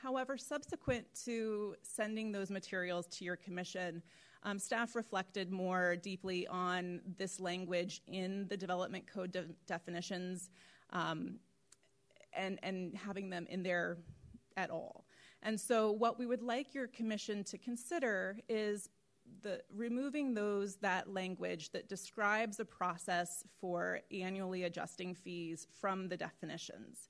[0.02, 4.02] However, subsequent to sending those materials to your commission,
[4.44, 10.50] um, staff reflected more deeply on this language in the development code de- definitions
[10.90, 11.40] um,
[12.32, 13.98] and, and having them in there
[14.56, 15.04] at all.
[15.42, 18.88] And so, what we would like your commission to consider is
[19.42, 26.16] the removing those that language that describes a process for annually adjusting fees from the
[26.16, 27.08] definitions.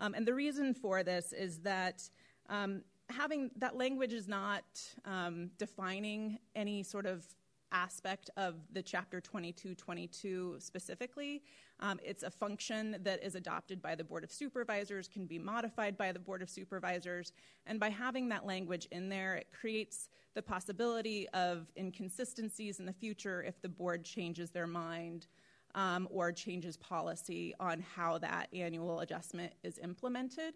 [0.00, 2.08] Um, and the reason for this is that
[2.48, 4.64] um, having that language is not
[5.04, 7.24] um, defining any sort of
[7.72, 11.42] aspect of the chapter 2222 specifically.
[11.80, 15.96] Um, it's a function that is adopted by the Board of Supervisors, can be modified
[15.96, 17.32] by the Board of Supervisors,
[17.66, 22.92] and by having that language in there, it creates the possibility of inconsistencies in the
[22.92, 25.26] future if the board changes their mind
[25.74, 30.54] um, or changes policy on how that annual adjustment is implemented.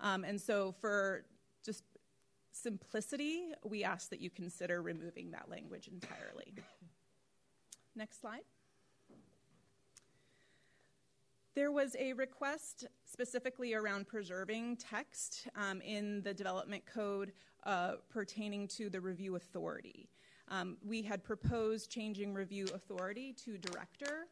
[0.00, 1.24] Um, and so, for
[1.64, 1.84] just
[2.52, 6.54] simplicity, we ask that you consider removing that language entirely.
[7.94, 8.42] Next slide.
[11.54, 17.32] There was a request specifically around preserving text um, in the development code
[17.66, 20.08] uh, pertaining to the review authority.
[20.48, 24.28] Um, we had proposed changing review authority to director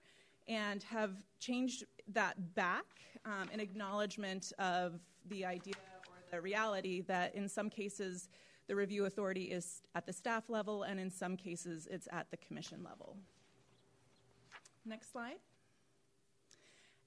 [0.46, 2.84] and have changed that back
[3.24, 5.74] um, in acknowledgement of the idea
[6.06, 8.28] or the reality that in some cases
[8.68, 12.36] the review authority is at the staff level and in some cases it's at the
[12.36, 13.16] commission level.
[14.86, 15.38] Next slide.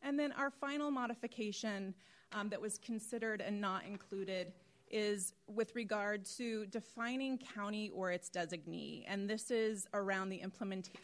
[0.01, 1.93] And then our final modification
[2.33, 4.51] um, that was considered and not included
[4.89, 9.03] is with regard to defining county or its designee.
[9.07, 10.99] And this is around the implementation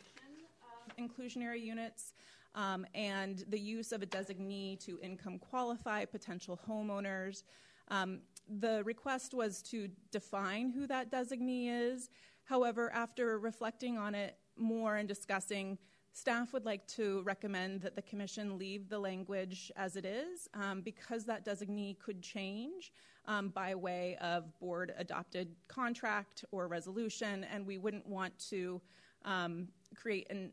[0.87, 2.13] of inclusionary units
[2.55, 7.43] um, and the use of a designee to income qualify potential homeowners.
[7.89, 8.19] Um,
[8.59, 12.09] the request was to define who that designee is.
[12.43, 15.77] However, after reflecting on it more and discussing,
[16.15, 20.81] Staff would like to recommend that the Commission leave the language as it is um,
[20.81, 22.91] because that designee could change
[23.25, 28.81] um, by way of board adopted contract or resolution, and we wouldn't want to
[29.25, 30.51] um, create an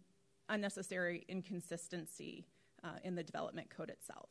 [0.49, 2.47] unnecessary inconsistency
[2.85, 4.29] uh, in the development code itself.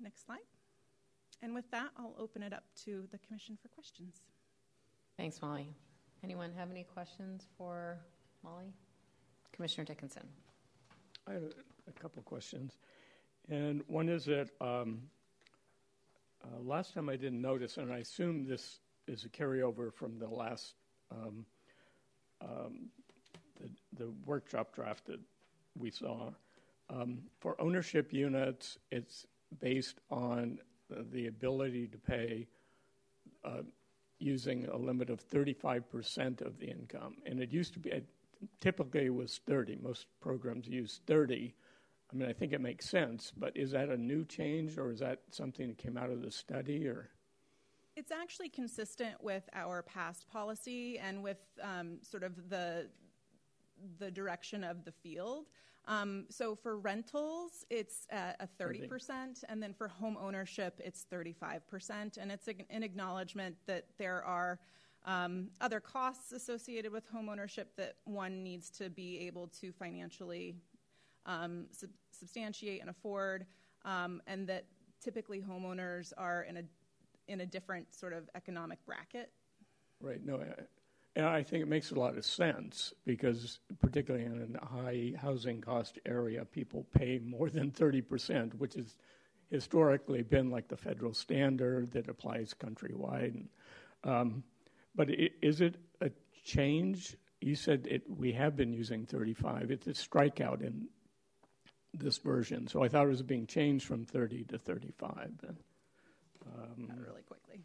[0.00, 0.38] Next slide.
[1.42, 4.22] And with that, I'll open it up to the Commission for questions.
[5.16, 5.68] Thanks, Molly.
[6.22, 7.98] Anyone have any questions for
[8.42, 8.72] Molly?
[9.52, 10.26] Commissioner Dickinson.
[11.28, 12.78] I have a, a couple of questions.
[13.50, 15.02] And one is that um,
[16.44, 20.28] uh, last time I didn't notice, and I assume this is a carryover from the
[20.28, 20.74] last
[21.10, 21.44] um,
[22.40, 22.90] um,
[23.60, 23.68] the,
[24.04, 25.20] the, workshop draft that
[25.78, 26.30] we saw.
[26.90, 29.26] Um, for ownership units, it's
[29.60, 30.58] based on
[31.12, 32.46] the ability to pay
[33.44, 33.62] uh,
[34.18, 37.16] using a limit of 35% of the income.
[37.26, 38.02] And it used to be,
[38.60, 39.78] typically was 30.
[39.82, 41.54] Most programs use 30.
[42.14, 45.00] I mean, I think it makes sense, but is that a new change or is
[45.00, 47.10] that something that came out of the study or?
[47.96, 52.88] It's actually consistent with our past policy and with um, sort of the
[53.98, 55.46] the direction of the field.
[55.86, 62.16] Um, so for rentals, it's a 30%, 30, and then for home ownership, it's 35%.
[62.16, 64.60] And it's an acknowledgement that there are
[65.04, 70.54] um, other costs associated with home ownership that one needs to be able to financially
[71.26, 73.46] um, sub- substantiate and afford,
[73.84, 74.64] um, and that
[75.02, 76.62] typically homeowners are in a
[77.28, 79.30] in a different sort of economic bracket.
[80.00, 80.24] Right.
[80.24, 80.62] No, I,
[81.16, 85.60] and I think it makes a lot of sense because, particularly in a high housing
[85.60, 88.96] cost area, people pay more than thirty percent, which is
[89.50, 93.46] historically been like the federal standard that applies countrywide.
[94.02, 94.42] Um,
[94.94, 96.10] but i is it a
[96.44, 97.16] change?
[97.40, 99.70] You said it, we have been using 35.
[99.70, 100.88] It's a strikeout in
[101.98, 102.66] this version.
[102.68, 105.30] So I thought it was being changed from 30 to 35.
[105.42, 105.56] Then.
[106.46, 107.64] Um, That really quickly.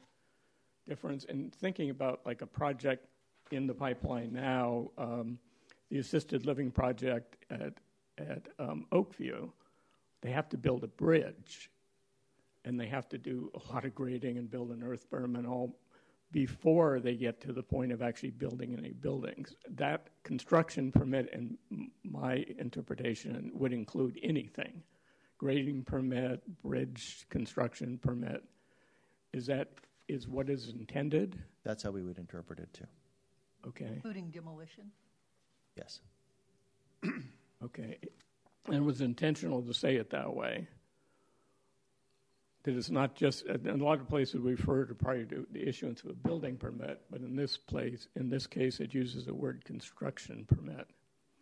[0.87, 1.25] difference.
[1.29, 3.07] And thinking about like a project
[3.51, 5.39] in the pipeline now, um,
[5.89, 7.73] the assisted living project at
[8.17, 9.49] at um, Oakview,
[10.21, 11.69] they have to build a bridge,
[12.65, 15.45] and they have to do a lot of grading and build an earth berm and
[15.45, 15.77] all
[16.31, 19.55] before they get to the point of actually building any buildings.
[19.69, 21.57] That construction permit, in
[22.03, 24.83] my interpretation, would include anything
[25.37, 28.43] grading permit, bridge construction permit.
[29.33, 29.69] Is that
[30.07, 31.37] is what is intended?
[31.63, 32.87] That's how we would interpret it too.
[33.67, 34.91] Okay, Including demolition?
[35.75, 35.99] Yes.
[37.63, 37.97] okay.
[38.65, 40.67] And it was intentional to say it that way.
[42.67, 45.65] That it's not just, in a lot of places we refer to prior to the
[45.65, 49.33] issuance of a building permit, but in this place, in this case, it uses the
[49.33, 50.85] word construction permit.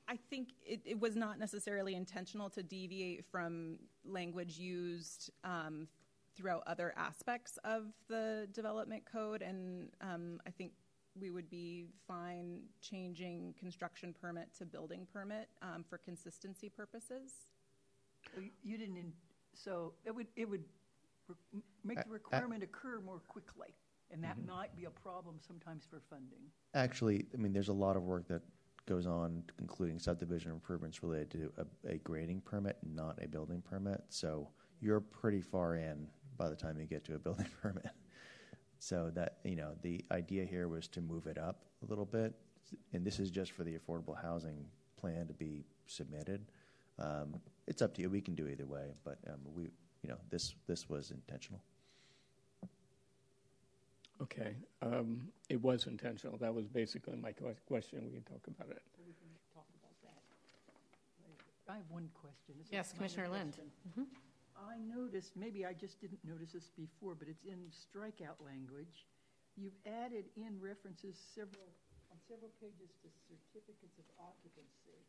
[0.08, 5.88] I think it, it was not necessarily intentional to deviate from language used um,
[6.36, 10.74] throughout other aspects of the development code, and um, I think
[11.20, 17.32] we would be fine changing construction permit to building permit um, for consistency purposes.
[18.32, 19.14] So you- You didn't, in-
[19.56, 20.66] so it would, it would
[21.28, 23.70] re- make the requirement occur more quickly,
[24.12, 26.40] and that might be a problem sometimes for funding.
[26.74, 28.42] Actually, I mean, there's a lot of work that
[28.86, 34.04] goes on, including subdivision improvements related to a, a grading permit, not a building permit.
[34.10, 34.48] So
[34.80, 36.08] you're pretty far in
[36.38, 37.90] by the time you get to a building permit.
[38.80, 42.34] So that, you know, the idea here was to move it up a little bit.
[42.94, 44.66] And this is just for the affordable housing
[45.00, 46.46] plan to be submitted.
[47.00, 47.36] Um,
[47.68, 48.10] it's up to you.
[48.10, 49.70] We can do either way, but um, we,
[50.06, 51.58] you know, this this was intentional.
[54.22, 54.54] Okay,
[54.86, 56.38] um, it was intentional.
[56.38, 58.06] That was basically my question.
[58.06, 58.86] We can talk about it.
[59.02, 60.22] We can talk about that.
[61.68, 62.54] I have one question.
[62.62, 63.58] It's a Yes, Commissioner Lind.
[63.58, 64.06] question.
[64.56, 69.10] I noticed, maybe I just didn't notice this before, but it's in strikeout language.
[69.58, 71.68] You've added in references several,
[72.14, 75.02] on several pages to certificates of occupancy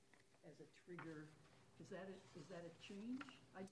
[0.48, 1.28] as a trigger.
[1.78, 3.22] Is that a, is that a change?
[3.54, 3.62] I,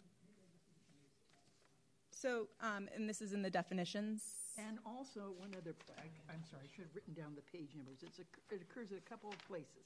[2.25, 4.57] So, um, and this is in the definitions.
[4.57, 8.01] and also, one other, I, I'm sorry, I should have written down the page numbers.
[8.01, 9.85] It's, a- it occurs in a couple of places.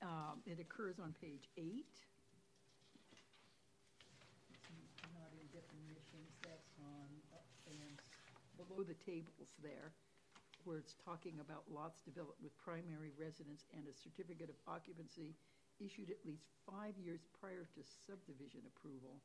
[0.00, 1.92] Um, it occurs on page eight.
[5.12, 7.12] Not in definitions, that's on,
[8.56, 9.92] below the tables there,
[10.64, 15.36] where it's talking about lots developed with primary residence and a certificate of occupancy
[15.76, 19.20] issued at least five years prior to subdivision approval.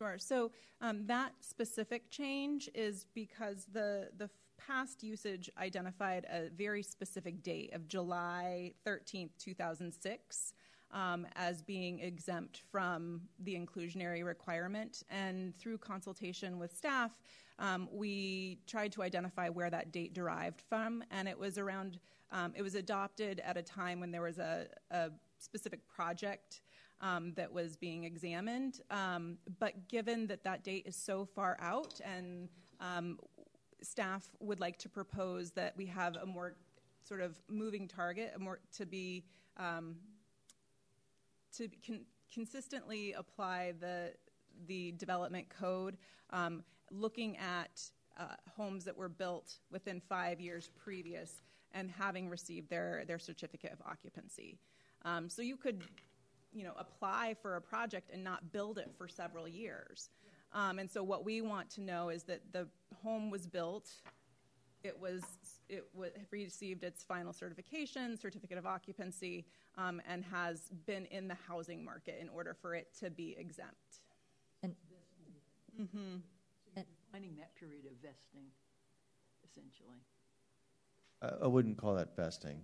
[0.00, 0.16] Sure.
[0.18, 7.42] So um, that specific change is because the the past usage identified a very specific
[7.42, 10.54] date of July 13th, 2006,
[10.90, 15.02] um, as being exempt from the inclusionary requirement.
[15.10, 17.10] And through consultation with staff,
[17.58, 21.98] um, we tried to identify where that date derived from, and it was around.
[22.32, 26.60] Um, it was adopted at a time when there was a, a specific project
[27.00, 28.80] um, that was being examined.
[28.90, 32.48] Um, but given that that date is so far out and
[32.80, 33.18] um,
[33.82, 36.54] staff would like to propose that we have a more
[37.02, 39.24] sort of moving target, a more to be
[39.56, 39.96] um,
[41.56, 44.12] to con- consistently apply the
[44.66, 45.96] the development code,
[46.30, 47.82] um, looking at
[48.18, 51.42] uh, homes that were built within five years previous
[51.72, 54.58] and having received their their certificate of occupancy.
[55.04, 55.82] Um, so you could,
[56.52, 60.10] you know, apply for a project and not build it for several years.
[60.52, 62.66] Um, and so what we want to know is that the
[63.02, 63.88] home was built,
[64.82, 65.22] it was
[65.68, 69.46] it w- received its final certification, certificate of occupancy,
[69.78, 74.00] um, and has been in the housing market in order for it to be exempt.
[74.62, 74.74] And
[77.12, 78.46] Finding that period of vesting,
[79.44, 79.98] essentially.
[81.22, 82.60] I, I wouldn't call that vesting.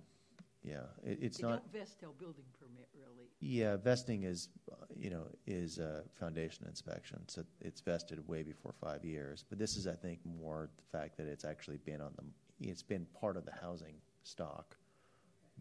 [0.67, 1.63] Yeah, it, it's They not.
[1.63, 3.29] don't vest till building permit, really.
[3.41, 4.49] Yeah, vesting is,
[4.97, 9.45] you know, is a foundation inspection, so it's vested way before five years.
[9.49, 12.83] But this is, I think, more the fact that it's actually been on the, it's
[12.83, 13.95] been part of the housing
[14.25, 14.77] stock,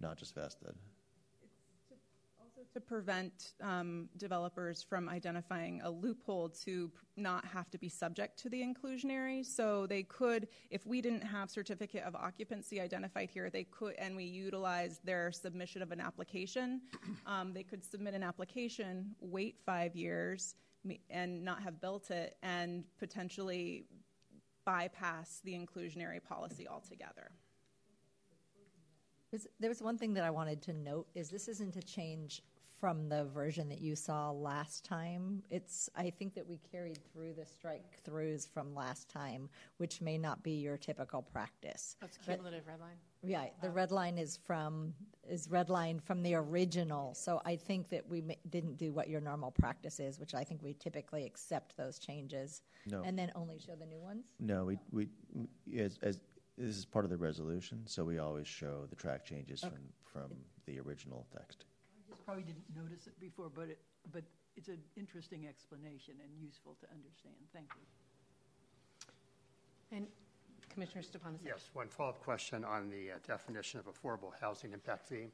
[0.02, 0.74] not just vested.
[2.76, 8.50] To prevent um, developers from identifying a loophole to not have to be subject to
[8.50, 9.46] the inclusionary.
[9.46, 14.14] So they could, if we didn't have certificate of occupancy identified here, they could, and
[14.14, 16.82] we utilized their submission of an application,
[17.26, 20.56] um, they could submit an application, wait five years,
[21.10, 23.86] and not have built it, and potentially
[24.66, 27.32] bypass the inclusionary policy altogether.
[29.62, 32.42] There was one thing that I wanted to note is this isn't a change
[32.86, 35.42] from the version that you saw last time.
[35.50, 40.20] It's, I think that we carried through the strike throughs from last time, which may
[40.20, 41.96] not be your typical practice.
[42.00, 42.98] That's But- cumulative red line.
[43.24, 43.72] Yeah, the oh.
[43.72, 44.94] red line is from,
[45.28, 47.16] is red line from the original.
[47.16, 50.44] So I think that we ma- didn't do what your normal practice is, which I
[50.44, 52.62] think we typically accept those changes.
[52.86, 53.02] No.
[53.02, 54.26] And then only show the new ones?
[54.40, 56.20] No, we, we, we- as, as,
[56.56, 60.38] this is part of the resolution, so we always show the track changes from, from
[60.68, 61.66] the original text.
[62.26, 63.80] I just probably didn't notice it before, but it,
[64.12, 64.24] but
[64.56, 67.36] it's an interesting explanation and useful to understand.
[67.54, 67.82] Thank you.
[69.98, 70.08] And
[70.70, 71.46] Commissioner Stepanovich?
[71.46, 75.28] Yes, one follow-up question on the uh, definition of affordable housing impact fee.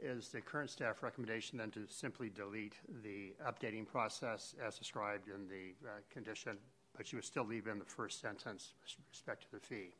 [0.00, 2.74] Is the current staff recommendation then to simply delete
[3.04, 6.58] the updating process as described in the uh, condition,
[6.96, 9.94] but you would still leave in the first sentence with respect to the fee?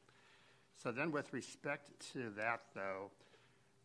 [0.75, 3.13] So then with respect to that, though,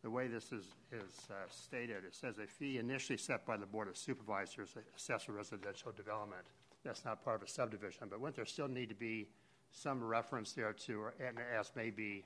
[0.02, 3.66] the way this is, is uh, stated, it says a fee initially set by the
[3.66, 6.42] Board of Supervisors to assess a residential development.
[6.84, 9.28] That's not part of a subdivision, but wouldn't there still need to be
[9.72, 12.24] some reference there to, or and as may be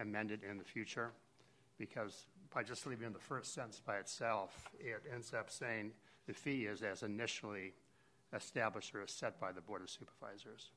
[0.00, 1.10] amended in the future?
[1.78, 5.90] Because by just leaving the first sentence by itself, it ends up saying
[6.26, 7.74] the fee is as initially
[8.32, 10.70] established or set by the Board of Supervisors.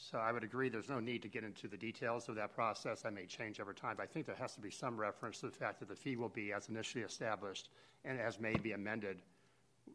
[0.00, 3.02] So I would agree, there's no need to get into the details of that process.
[3.02, 5.46] That may change over time, but I think there has to be some reference to
[5.46, 7.70] the fact that the fee will be as initially established
[8.04, 9.22] and as may be amended,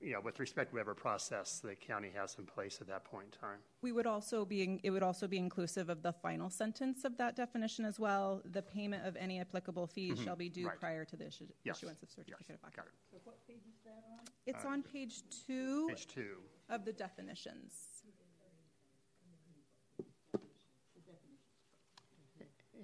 [0.01, 3.28] you know, with respect to whatever process the county has in place at that point
[3.34, 3.60] in time.
[3.82, 7.36] We would also be, it would also be inclusive of the final sentence of that
[7.36, 8.41] definition as well.
[8.51, 10.26] The payment of any applicable fees mm-hmm.
[10.26, 10.80] shall be due right.
[10.80, 12.97] prior to the issu- Yes, issuance of Yes, certificate of got occupancy.
[13.10, 14.20] So what page is that on?
[14.45, 16.36] It's on page two Page two.
[16.70, 17.93] of the definitions.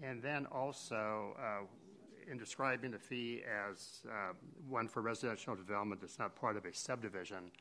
[0.02, 1.66] And then also, uh,
[2.30, 4.34] in describing the fee as uh,
[4.68, 7.52] one for residential development that's not part of a subdivision,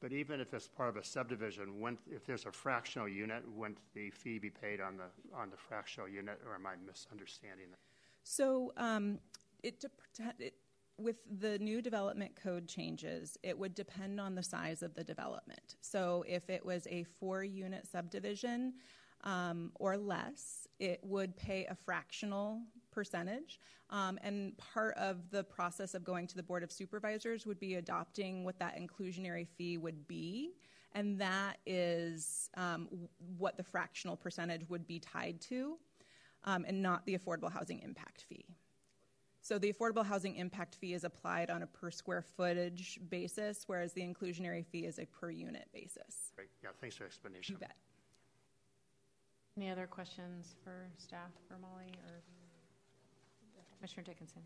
[0.00, 3.78] but even if it's part of a subdivision, wouldn't- if there's a fractional unit, wouldn't
[3.94, 7.78] the fee be paid on the, on the fractional unit, or am I misunderstanding that?
[8.22, 9.18] So um,
[9.62, 9.84] it,
[10.38, 10.54] it
[10.98, 15.76] with the new development code changes, it would depend on the size of the development.
[15.80, 18.74] So if it was a four-unit subdivision
[19.24, 22.60] um, or less, it would pay a fractional
[22.90, 23.60] percentage.
[23.90, 27.76] Um, and part of the process of going to the Board of Supervisors would be
[27.76, 30.52] adopting what that inclusionary fee would be.
[30.92, 33.08] And that is um, w-
[33.38, 35.76] what the fractional percentage would be tied to,
[36.44, 38.46] um, and not the affordable housing impact fee.
[39.40, 43.92] So the affordable housing impact fee is applied on a per square footage basis, whereas
[43.92, 46.32] the inclusionary fee is a per unit basis.
[46.36, 47.54] Great, yeah, thanks for the explanation.
[47.54, 47.76] You bet.
[49.58, 52.22] Any other questions for staff for Molly or
[53.76, 54.42] Commissioner Dickinson?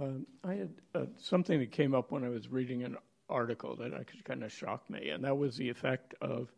[0.00, 2.96] Um, I had uh, something that came up when I was reading an
[3.28, 6.48] article that actually kind of shocked me, and that was the effect of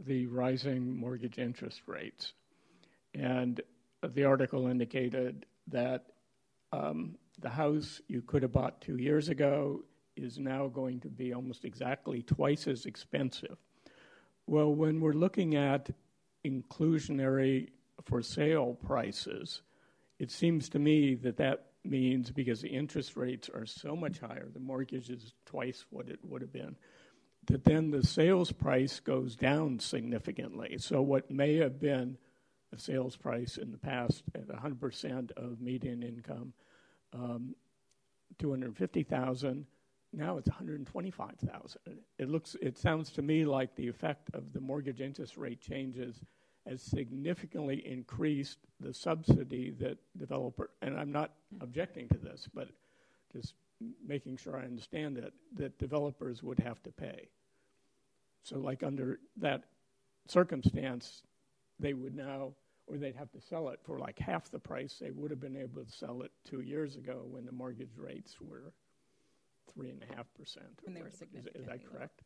[0.00, 2.32] the rising mortgage interest rates.
[3.14, 3.60] And
[4.02, 6.06] the article indicated that
[6.72, 9.84] um, the house you could have bought two years ago
[10.16, 13.58] is now going to be almost exactly twice as expensive.
[14.48, 15.88] Well, when we're looking at
[16.44, 17.70] inclusionary
[18.04, 19.62] for sale prices,
[20.18, 24.48] it seems to me that that means because the interest rates are so much higher,
[24.52, 26.76] the mortgage is twice what it would have been,
[27.46, 30.76] that then the sales price goes down significantly.
[30.78, 32.16] So what may have been
[32.72, 36.52] a sales price in the past at 100% of median income,
[37.12, 37.54] um,
[38.38, 39.66] 250,000,
[40.16, 41.80] now it's 125,000.
[42.18, 46.20] It looks, it sounds to me like the effect of the mortgage interest rate changes
[46.66, 52.68] has significantly increased the subsidy that developer, and I'm not objecting to this, but
[53.32, 53.54] just
[54.06, 57.28] making sure I understand it, that developers would have to pay.
[58.42, 59.64] So, like under that
[60.26, 61.22] circumstance,
[61.78, 62.52] they would now,
[62.86, 65.56] or they'd have to sell it for like half the price they would have been
[65.56, 68.72] able to sell it two years ago when the mortgage rates were
[69.72, 70.80] three and a half percent.
[70.82, 72.22] When they were Is, is that correct?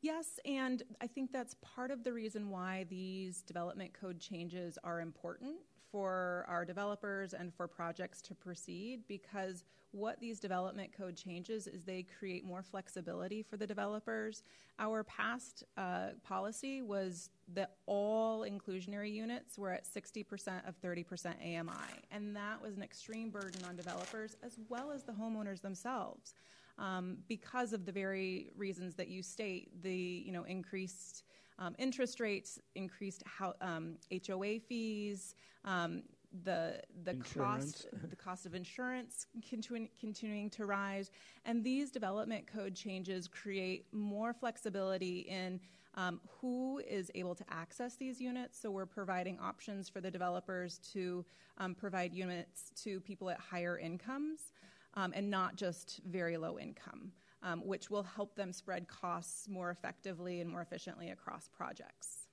[0.00, 5.00] Yes, and I think that's part of the reason why these development code changes are
[5.00, 5.56] important
[5.92, 11.84] for our developers and for projects to proceed because what these development code changes is
[11.84, 14.42] they create more flexibility for the developers.
[14.78, 22.00] Our past uh, policy was that all inclusionary units were at 60% of 30% AMI,
[22.10, 26.34] and that was an extreme burden on developers as well as the homeowners themselves
[26.78, 31.24] um, because of the very reasons that you state the you know increased
[31.58, 33.96] um, interest rates, increased how, um,
[34.26, 35.34] HOA fees,
[35.64, 36.02] um,
[36.44, 37.72] the the Insurance.
[37.72, 41.10] cost the cost of insurance continuing continuing to rise,
[41.44, 45.60] and these development code changes create more flexibility in.
[45.94, 48.58] Um, who is able to access these units?
[48.58, 51.22] So, we're providing options for the developers to
[51.58, 54.54] um, provide units to people at higher incomes
[54.94, 57.12] um, and not just very low income,
[57.42, 62.28] um, which will help them spread costs more effectively and more efficiently across projects.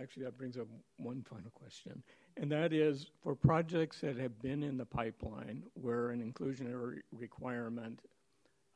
[0.00, 0.66] Actually, that brings up
[0.96, 2.02] one final question,
[2.38, 8.00] and that is for projects that have been in the pipeline where an inclusionary requirement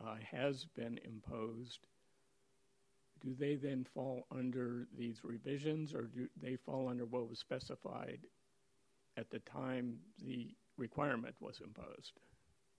[0.04, 1.86] uh, has been imposed.
[3.24, 8.20] Do they then fall under these revisions, or do they fall under what was specified
[9.16, 12.12] at the time the requirement was imposed?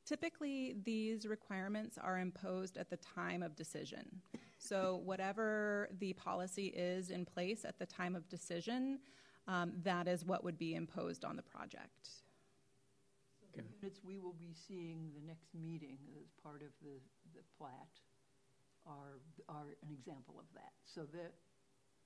[0.08, 4.22] Typically, these requirements are imposed at the time of decision.
[4.58, 9.00] So, whatever the policy is in place at the time of decision,
[9.50, 12.10] um, that is what would be imposed on the project.
[13.54, 17.02] The units we will be seeing the next meeting as part of the,
[17.36, 17.90] the plat
[18.86, 20.72] are, are an example of that.
[20.86, 21.34] So that,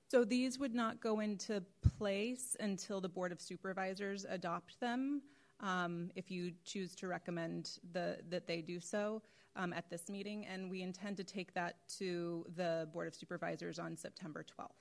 [0.08, 1.62] So, these would not go into
[1.98, 5.22] place until the Board of Supervisors adopt them.
[5.62, 9.22] Um, if you choose to recommend the, that they do so
[9.54, 13.78] um, at this meeting, and we intend to take that to the Board of Supervisors
[13.78, 14.74] on September 12th.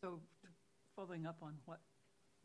[0.00, 0.20] so
[0.94, 1.80] following up on what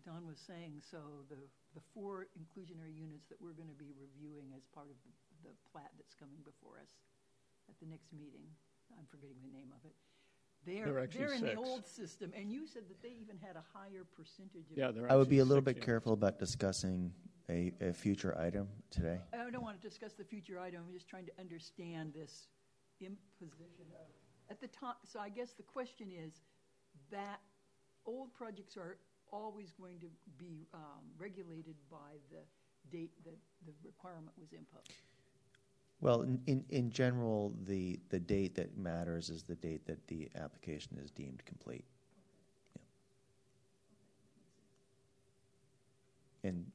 [0.05, 0.97] Don was saying, so
[1.29, 1.37] the,
[1.75, 5.53] the four inclusionary units that we're going to be reviewing as part of the, the
[5.71, 6.89] plat that's coming before us
[7.69, 8.43] at the next meeting,
[8.97, 9.95] I'm forgetting the name of it.
[10.65, 13.37] There They're, are actually they're in the old system, and you said that they even
[13.41, 14.77] had a higher percentage of.
[14.77, 15.85] Yeah, there are I would be a little bit units.
[15.85, 17.11] careful about discussing
[17.49, 19.19] a, a future item today.
[19.33, 22.47] I don't want to discuss the future item, I'm just trying to understand this
[23.01, 24.07] imposition of,
[24.49, 26.41] at the time, so I guess the question is,
[27.11, 27.41] that
[28.05, 28.97] old projects are
[29.31, 30.07] always going to
[30.37, 32.39] be um, regulated by the
[32.95, 34.91] date that the requirement was imposed.
[36.03, 40.27] Well, in, in, in general, the, the date that matters is the date that the
[40.35, 41.85] application is deemed complete.
[46.43, 46.49] Yeah.
[46.49, 46.65] And,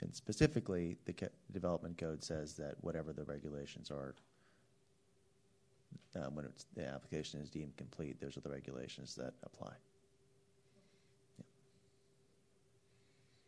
[0.00, 4.14] and specifically, the ca- development code says that whatever the regulations are,
[6.16, 9.74] uh, when it's, the application is deemed complete, those are the regulations that apply.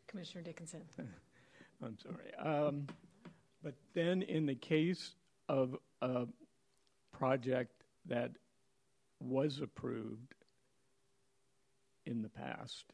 [0.09, 0.83] Commissioner Dickinson.
[1.83, 2.35] I'm sorry.
[2.39, 2.87] Um,
[3.63, 5.15] but then, in the case
[5.49, 6.27] of a
[7.13, 8.31] project that
[9.21, 10.35] was approved
[12.05, 12.85] in the past,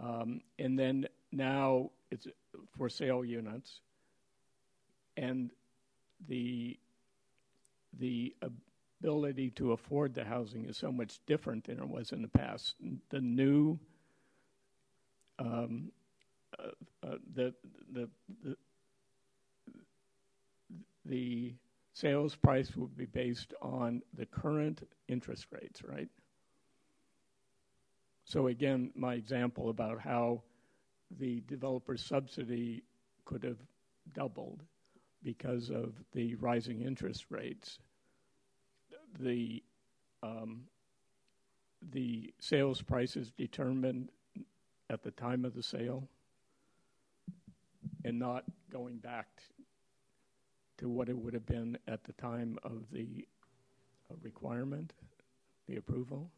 [0.00, 2.26] um, and then now it's
[2.76, 3.80] for sale units,
[5.16, 5.50] and
[6.28, 6.78] the
[7.98, 8.34] the
[9.02, 12.74] ability to afford the housing is so much different than it was in the past.
[13.10, 13.78] The new
[15.38, 15.90] um,
[16.58, 16.68] uh,
[17.06, 17.54] uh, the,
[17.92, 18.08] the
[18.44, 18.56] the
[21.04, 21.54] the
[21.92, 26.08] sales price would be based on the current interest rates, right?
[28.24, 30.42] So again, my example about how
[31.18, 32.82] the developer subsidy
[33.24, 33.58] could have
[34.14, 34.62] doubled
[35.22, 37.78] because of the rising interest rates.
[39.20, 39.62] The
[40.22, 40.62] um,
[41.90, 44.10] the sales price is determined
[44.88, 46.08] at the time of the sale
[48.04, 49.42] and not going back
[50.82, 53.24] to what it would have been at the time of the
[54.10, 54.92] uh, requirement,
[55.68, 56.28] the approval?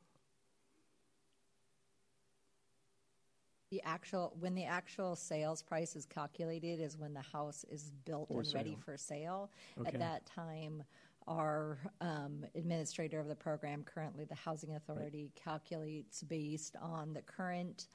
[3.70, 8.28] The actual, when the actual sales price is calculated is when the house is built
[8.28, 9.50] For and ready for sale.
[9.80, 9.88] Okay.
[9.88, 10.82] At that time,
[11.26, 17.88] our um, administrator of the program, currently the Housing Authority, calculates based on the current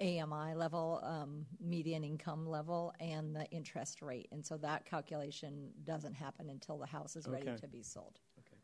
[0.00, 4.28] AMI level, um, median income level, and the interest rate.
[4.32, 7.60] And so that calculation doesn't happen until the house is ready Okay.
[7.60, 8.18] to be sold.
[8.38, 8.56] Okay.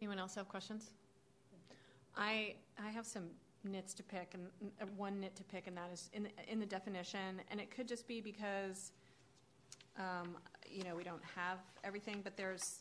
[0.00, 0.90] Anyone else have questions?
[2.16, 3.24] I, I have some
[3.64, 4.46] nits to pick, and
[4.80, 7.70] uh, one nit to pick, and that is in, the- in the definition, and it
[7.70, 8.92] could just be because,
[9.98, 10.36] um,
[10.68, 12.80] you know, we don't have everything, but there's,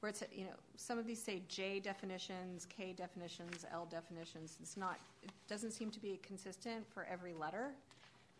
[0.00, 4.76] where it's, you know, some of these say J definitions, K definitions, L definitions, it's
[4.76, 7.70] not, it doesn't seem to be consistent for every letter,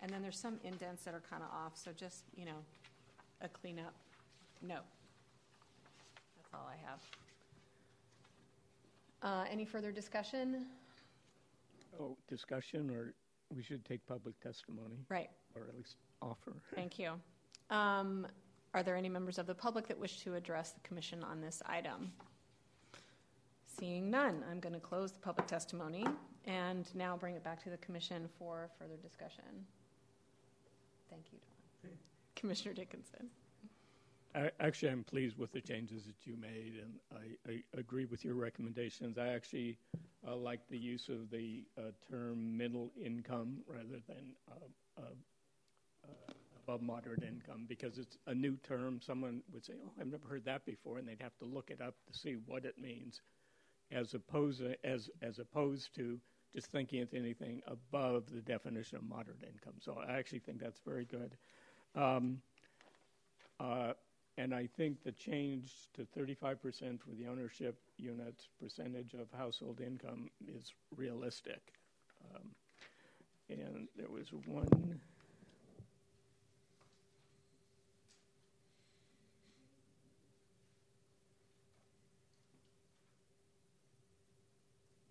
[0.02, 2.58] and then there's some indents that are kind of off, so just, you know,
[3.40, 3.94] a cleanup
[4.62, 4.84] note.
[6.36, 7.00] That's all I have.
[9.22, 10.66] Uh, Any further discussion?
[11.98, 13.14] Oh, discussion, or
[13.54, 16.52] we should take public testimony, Right, or at least offer?
[16.74, 17.12] thank you.
[17.68, 18.28] Um,
[18.76, 21.62] Are there any members of the public that wish to address the commission on this
[21.64, 22.12] item?
[23.64, 26.04] Seeing none, I'm going to close the public testimony
[26.44, 29.44] and now bring it back to the commission for further discussion.
[31.08, 31.92] Thank you, Dawn.
[32.34, 33.30] Commissioner Dickinson.
[34.34, 36.92] I, actually, I'm pleased with the changes that you made, and
[37.48, 39.16] I, I agree with your recommendations.
[39.16, 39.78] I actually
[40.28, 45.04] uh, like the use of the uh, term middle income rather than uh, uh,
[46.04, 46.32] uh,
[46.66, 49.00] above moderate income because it's a new term.
[49.00, 51.80] Someone would say, "Oh, I've never heard that before," and they'd have to look it
[51.80, 53.22] up to see what it means,
[53.90, 56.20] as opposed as as opposed to
[56.52, 59.74] just thinking it's anything above the definition of moderate income.
[59.80, 61.36] So I actually think that's very good.
[61.94, 62.40] Um,
[63.60, 63.92] uh,
[64.38, 70.30] and I think the change to 35% for the ownership units percentage of household income
[70.46, 71.72] is realistic.
[72.34, 72.50] Um,
[73.48, 75.00] and there was one.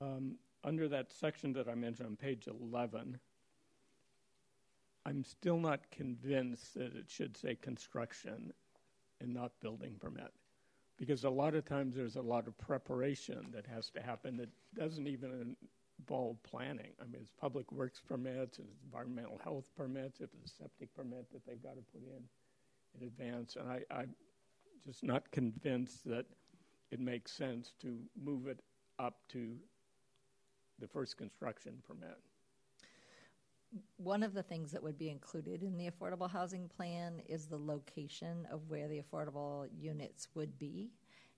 [0.02, 3.20] Um, under that section that I mentioned on page 11,
[5.06, 8.52] I'm still not convinced that it should say construction
[9.22, 10.32] and not building permit.
[10.98, 14.50] Because a lot of times there's a lot of preparation that has to happen that
[14.74, 15.56] doesn't even
[16.00, 16.92] involve planning.
[17.02, 21.46] I mean, it's public works permits, it's environmental health permits, it's a septic permit that
[21.46, 22.24] they've got to put in
[23.00, 23.58] in advance.
[23.58, 24.16] And I, I'm
[24.86, 26.26] just not convinced that
[26.92, 28.62] it makes sense to move it
[29.00, 29.56] up to
[30.80, 32.18] the first construction permit.
[33.98, 37.58] One of the things that would be included in the affordable housing plan is the
[37.58, 40.92] location of where the affordable units would be.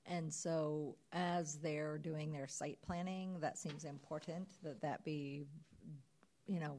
[0.06, 5.44] And so, as they're doing their site planning, that seems important that that be,
[6.48, 6.78] you know,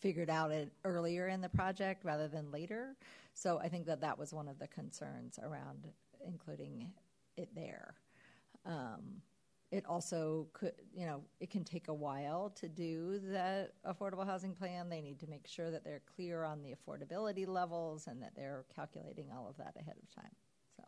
[0.00, 2.96] figured out it earlier in the project rather than later.
[3.32, 5.88] So, I think that that was one of the concerns around
[6.26, 6.92] including
[7.36, 7.94] it there.
[8.66, 9.22] Um,
[9.70, 14.52] it also could, you know, it can take a while to do the affordable housing
[14.52, 14.88] plan.
[14.88, 18.64] They need to make sure that they're clear on the affordability levels and that they're
[18.74, 20.32] calculating all of that ahead of time.
[20.76, 20.82] So,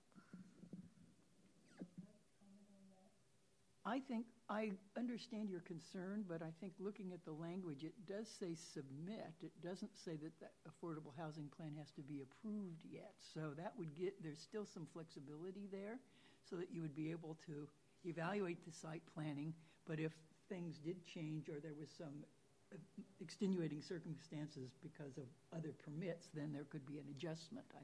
[3.84, 8.28] I think, I understand your concern, but I think looking at the language, it does
[8.28, 9.32] say submit.
[9.40, 13.14] It doesn't say that the affordable housing plan has to be approved yet.
[13.34, 16.00] So that would get, there's still some flexibility there
[16.48, 17.68] so that you would be able to
[18.04, 19.54] evaluate the site planning.
[19.86, 20.12] But if
[20.48, 22.24] things did change or there was some
[22.72, 22.76] uh,
[23.20, 25.24] extenuating circumstances because of
[25.56, 27.66] other permits, then there could be an adjustment.
[27.74, 27.82] I,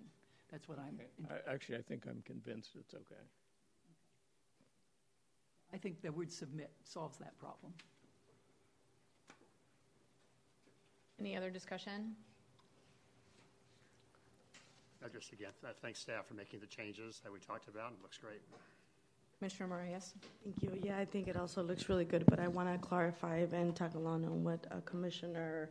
[0.50, 0.98] that's what I'm,
[1.30, 3.22] I, actually, I think I'm convinced it's okay.
[5.72, 7.72] I think the word submit solves that problem.
[11.20, 12.14] Any other discussion?
[15.04, 15.50] I just, again,
[15.82, 17.92] thanks staff for making the changes that we talked about.
[17.92, 18.40] It looks great.
[19.38, 20.14] Commissioner Marias?
[20.42, 20.80] Thank you.
[20.82, 23.94] Yeah, I think it also looks really good, but I want to clarify and tag
[23.94, 25.70] along on what uh, Commissioner,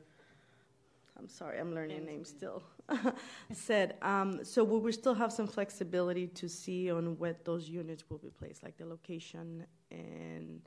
[1.19, 2.63] I'm sorry, I'm learning names still,
[3.51, 3.95] said.
[4.01, 8.19] Um, so will we still have some flexibility to see on what those units will
[8.19, 10.61] be placed, like the location and,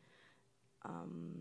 [0.84, 1.32] um,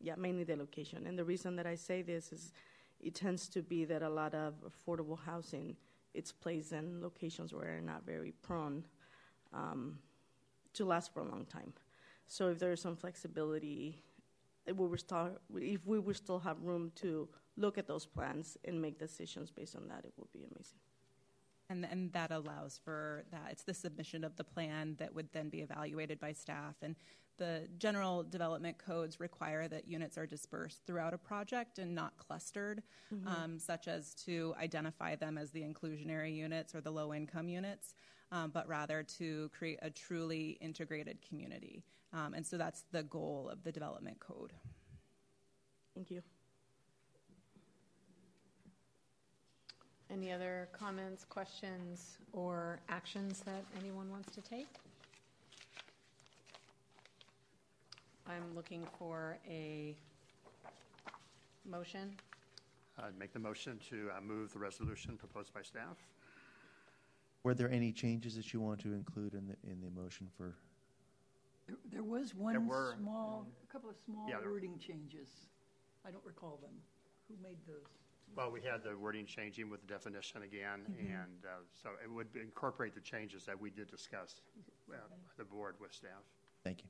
[0.00, 1.06] yeah, mainly the location.
[1.06, 2.52] And the reason that I say this is
[3.00, 5.76] it tends to be that a lot of affordable housing,
[6.12, 8.82] it's placed in locations where are not very prone.
[9.52, 9.98] Um,
[10.74, 11.72] to last for a long time.
[12.26, 14.02] So if there is some flexibility,
[14.66, 18.56] if we were still, if we would still have room to look at those plans
[18.64, 20.78] and make decisions based on that, it would be amazing.
[21.70, 23.48] And, and that allows for that.
[23.50, 26.74] It's the submission of the plan that would then be evaluated by staff.
[26.82, 26.94] And
[27.38, 32.82] the general development codes require that units are dispersed throughout a project and not clustered,
[33.26, 37.94] um, such as to identify them as the inclusionary units or the low income units,
[38.34, 41.84] um, but rather to create a truly integrated community.
[42.12, 44.52] Um, and so that's the goal of the development code.
[45.94, 46.20] Thank you.
[50.10, 54.66] Any other comments, questions, or actions that anyone wants to take?
[58.26, 59.94] I'm looking for a
[61.64, 62.12] motion.
[62.98, 65.96] I'd make the motion to uh, move the resolution proposed by staff.
[67.44, 70.54] Were there any changes that you want to include in the, in the motion for?
[71.68, 75.28] There- There was one were- small, a couple of small Yeah, there- wording changes.
[76.06, 76.72] I don't recall them.
[77.28, 77.84] Who made those?
[78.34, 82.34] Well, we had the wording changing with the definition again, and uh, so it would
[82.34, 84.40] incorporate the changes that we did discuss,
[84.90, 84.96] uh,
[85.36, 86.24] the board with staff.
[86.64, 86.88] Thank you.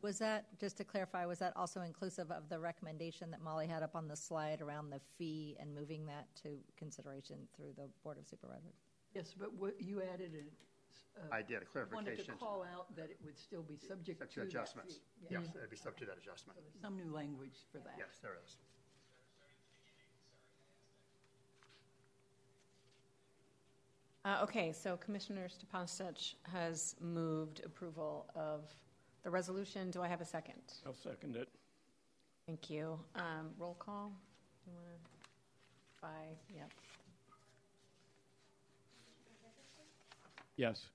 [0.00, 3.82] Was that, just to clarify, was that also inclusive of the recommendation that Molly had
[3.82, 8.18] up on the slide around the fee and moving that to consideration through the Board
[8.18, 8.83] of Supervisors?
[9.14, 11.34] Yes, but what, you added a.
[11.34, 12.34] I did a Wanted to clarification.
[12.40, 14.94] call out that it would still be subject Subject to to that adjustments.
[14.94, 15.26] fee.
[15.30, 15.38] Yeah.
[15.40, 16.58] Yes, it'd be subject to that adjustment.
[16.58, 17.94] So there's Some new language for that.
[17.96, 18.56] Yes, there is.
[24.24, 28.62] Uh, Okay, so Commissioner Stepanovich has moved approval of
[29.22, 29.90] the resolution.
[29.90, 30.62] Do I have a second?
[30.86, 31.48] I'll second it.
[32.46, 32.98] Thank you.
[33.16, 34.12] Um, Roll call?
[34.66, 36.08] You want to, by,
[36.54, 36.70] yep.
[40.56, 40.86] Yes.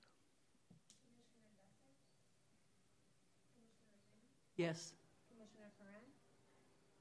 [4.56, 4.92] Yes,
[5.30, 6.04] Commissioner Ferran,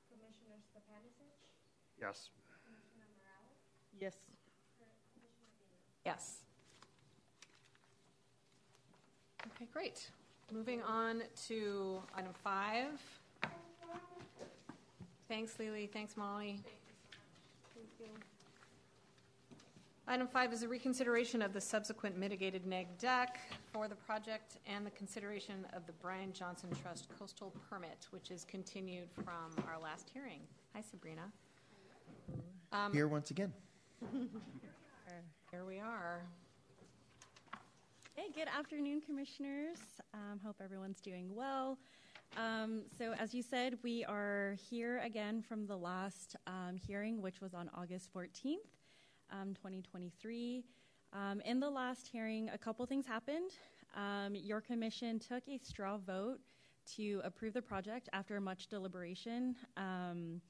[0.10, 1.52] Commissioner Stepanovich,
[2.00, 2.30] Yes.
[2.66, 3.60] Commissioner Morales,
[4.00, 4.16] Yes.
[6.06, 6.44] Yes.
[9.56, 10.10] Okay, great.
[10.52, 13.00] Moving on to item five.
[15.28, 15.88] Thanks, Lily.
[15.92, 16.60] Thanks, Molly.
[20.12, 23.40] Item five is a reconsideration of the subsequent mitigated neg deck
[23.72, 28.44] for the project and the consideration of the Brian Johnson Trust coastal permit, which is
[28.44, 30.40] continued from our last hearing.
[30.74, 31.32] Hi, Sabrina.
[32.72, 33.54] Um, Here once again.
[35.52, 36.24] Here we are.
[38.16, 39.78] Hey, good afternoon, commissioners.
[40.16, 41.78] Um, hope everyone's doing well.
[42.36, 47.42] Um, so, as you said, we are here again from the last um, hearing, which
[47.42, 48.56] was on August 14th,
[49.32, 50.64] um, 2023.
[51.14, 53.52] Um, in the last hearing, a couple things happened.
[53.96, 56.40] Um, your commission took a straw vote
[56.96, 59.56] to approve the project after much deliberation.
[59.78, 60.42] Um,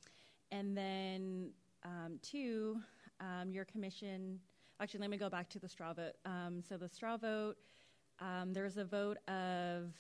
[0.52, 1.52] and then,
[1.84, 2.78] um, two,
[3.20, 4.40] um, your commission
[4.82, 6.14] Actually, let me go back to the straw vote.
[6.70, 7.58] So the straw vote,
[8.48, 9.92] there was a vote of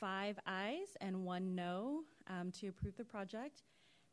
[0.00, 2.04] five ayes and one no
[2.54, 3.62] to approve the project.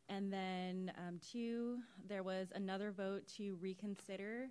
[0.09, 4.49] And then um, two, there was another vote to reconsider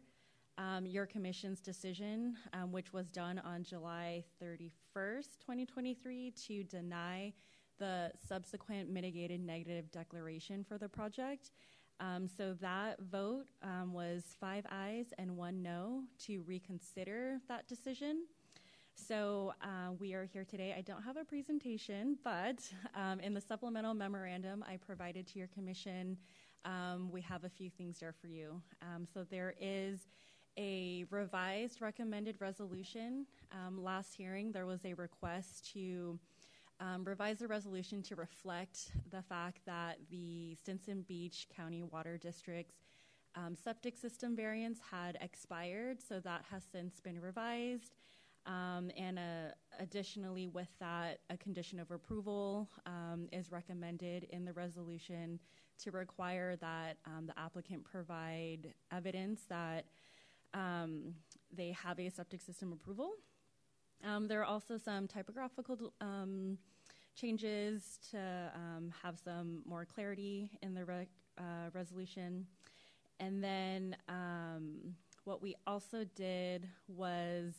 [0.57, 7.33] um, your commission's decision, um, which was done on July 31st, 2023, to deny
[7.79, 11.51] the subsequent mitigated negative declaration for the project.
[12.01, 18.27] Um, so that vote um, was five ayes and one no to reconsider that decision.
[19.07, 20.75] So uh, we are here today.
[20.77, 25.47] I don't have a presentation, but um, in the supplemental memorandum I provided to your
[25.49, 26.17] commission,
[26.65, 28.61] um, we have a few things there for you.
[28.83, 30.09] Um, so there is
[30.59, 33.25] a revised recommended resolution.
[33.53, 36.19] Um, last hearing, there was a request to
[36.81, 42.75] um, revise the resolution to reflect the fact that the Stinson Beach County Water District's
[43.37, 47.95] um, septic system variance had expired, so that has since been revised.
[48.49, 54.55] Um, and uh, additionally, with that, a condition of approval um, is recommended in the
[54.55, 55.39] resolution
[55.85, 59.85] to require that um, the applicant provide evidence that
[60.55, 61.15] um,
[61.55, 63.11] they have a septic system approval.
[64.03, 66.57] Um, there are also some typographical um,
[67.15, 68.51] changes to
[69.03, 72.47] have some more clarity in the re- uh, resolution.
[73.21, 73.97] And then
[75.25, 77.53] what we also did was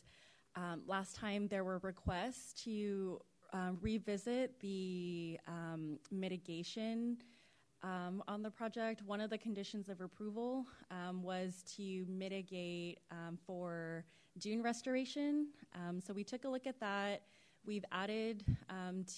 [0.55, 3.19] um, last time there were requests to
[3.53, 7.17] um, revisit the um, mitigation
[7.81, 9.01] um, on the project.
[9.03, 14.05] One of the conditions of approval um, was to mitigate um, for
[14.37, 15.47] dune restoration.
[16.05, 17.21] So we took a look at that.
[17.65, 18.43] we've added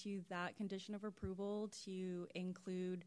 [0.02, 3.04] to that condition of approval to include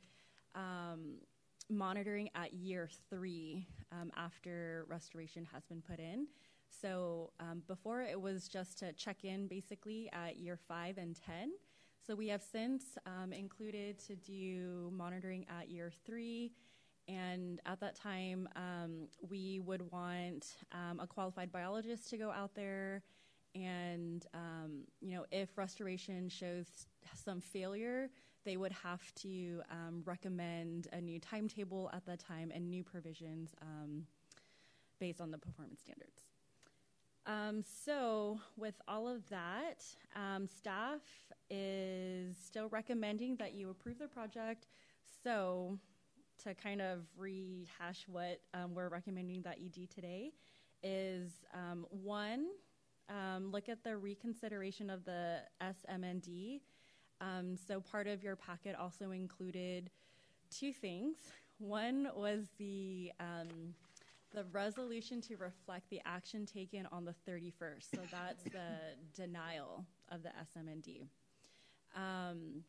[1.69, 3.67] monitoring at year three
[4.15, 6.27] after restoration has been put in.
[6.81, 11.51] So um, before it was just to check in basically at year five and 10.
[12.05, 16.51] So we have since um, included to do monitoring at year three.
[17.07, 22.55] And at that time, um, we would want um, a qualified biologist to go out
[22.55, 23.03] there.
[23.53, 26.65] And, um, you know, if restoration shows
[27.13, 28.09] some failure,
[28.43, 33.55] they would have to um, recommend a new timetable at that time and new provisions
[34.99, 36.34] based on the performance standards.
[37.27, 39.83] Um, so, with all of that,
[40.15, 41.01] um, staff
[41.49, 44.67] is still recommending that you approve the project.
[45.23, 45.79] So,
[46.43, 50.33] to kind of rehash what um, we're recommending that you do today,
[50.83, 52.45] is um, one,
[53.09, 56.61] um, look at the reconsideration of the SMND.
[57.21, 59.89] Um, so, part of your packet also included
[60.51, 61.15] two things.
[61.57, 63.11] One was the
[64.35, 67.89] the resolution to reflect the action taken on the 31st.
[67.95, 71.07] So that's the denial of the SMND.
[71.95, 72.63] Um,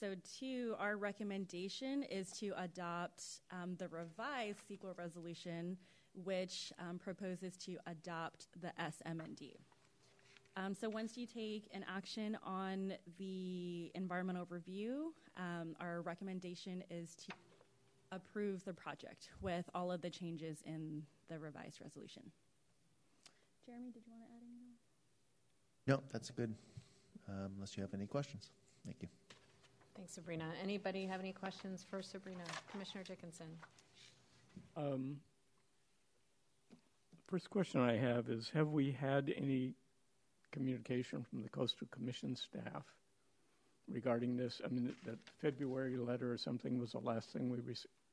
[0.00, 5.76] so, two, our recommendation is to adopt um, the revised CEQA resolution,
[6.24, 9.56] which um, proposes to adopt the SMND.
[10.56, 17.14] Um, so, once you take an action on the environmental review, um, our recommendation is
[17.16, 17.34] to
[18.12, 22.22] approve the project with all of the changes in the revised resolution.
[23.66, 24.70] Jeremy, did you want to add anything?
[25.86, 26.54] No, that's good.
[27.28, 28.50] Um, unless you have any questions.
[28.84, 29.08] Thank you.
[29.96, 30.46] Thanks, Sabrina.
[30.62, 32.42] Anybody have any questions for Sabrina?
[32.70, 33.46] Commissioner Dickinson.
[34.76, 35.16] Um,
[37.28, 39.74] first question I have is Have we had any
[40.52, 42.84] communication from the Coastal Commission staff
[43.88, 44.60] regarding this?
[44.64, 47.60] I mean, that February letter or something was the last thing we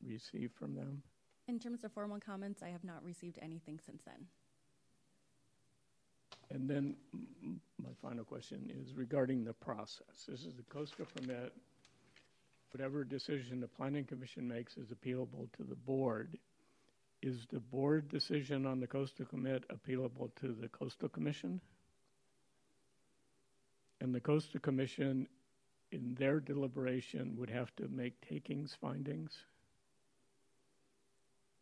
[0.04, 1.02] re- received from them?
[1.48, 4.28] In terms of formal comments, I have not received anything since then.
[6.50, 6.96] And then
[7.78, 10.26] my final question is regarding the process.
[10.28, 11.54] This is the coastal permit.
[12.72, 16.38] Whatever decision the planning commission makes is appealable to the board.
[17.22, 21.60] Is the board decision on the coastal commit appealable to the coastal commission?
[24.00, 25.28] And the coastal commission,
[25.92, 29.32] in their deliberation, would have to make takings findings?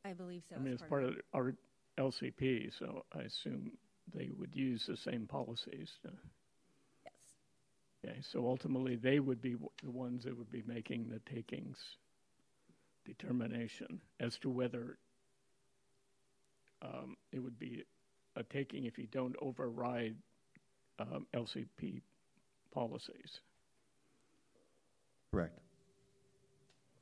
[0.05, 0.55] I believe so.
[0.55, 1.55] I mean, it's part of our
[1.97, 3.71] LCP, so I assume
[4.13, 5.91] they would use the same policies.
[6.03, 6.11] To,
[7.03, 7.13] yes.
[8.05, 11.77] Okay, so ultimately they would be the ones that would be making the takings
[13.03, 14.99] determination as to whether
[16.83, 17.83] um, it would be
[18.35, 20.15] a taking if you don't override
[20.99, 22.01] um, LCP
[22.71, 23.39] policies.
[25.31, 25.57] Correct.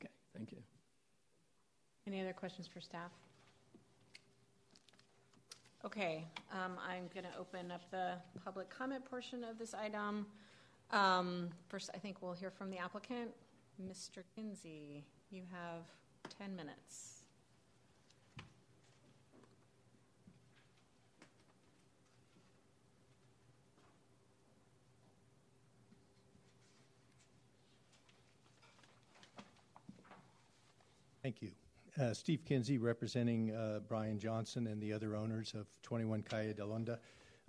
[0.00, 0.58] Okay, thank you.
[2.06, 3.10] Any other questions for staff?
[5.84, 8.12] Okay, um, I'm going to open up the
[8.44, 10.26] public comment portion of this item.
[10.90, 13.30] Um, first, I think we'll hear from the applicant.
[13.82, 14.22] Mr.
[14.34, 15.82] Kinsey, you have
[16.38, 17.22] 10 minutes.
[31.22, 31.52] Thank you.
[32.00, 36.70] Uh, Steve Kinsey, representing uh, Brian Johnson and the other owners of 21 Calle del
[36.70, 36.98] Onda.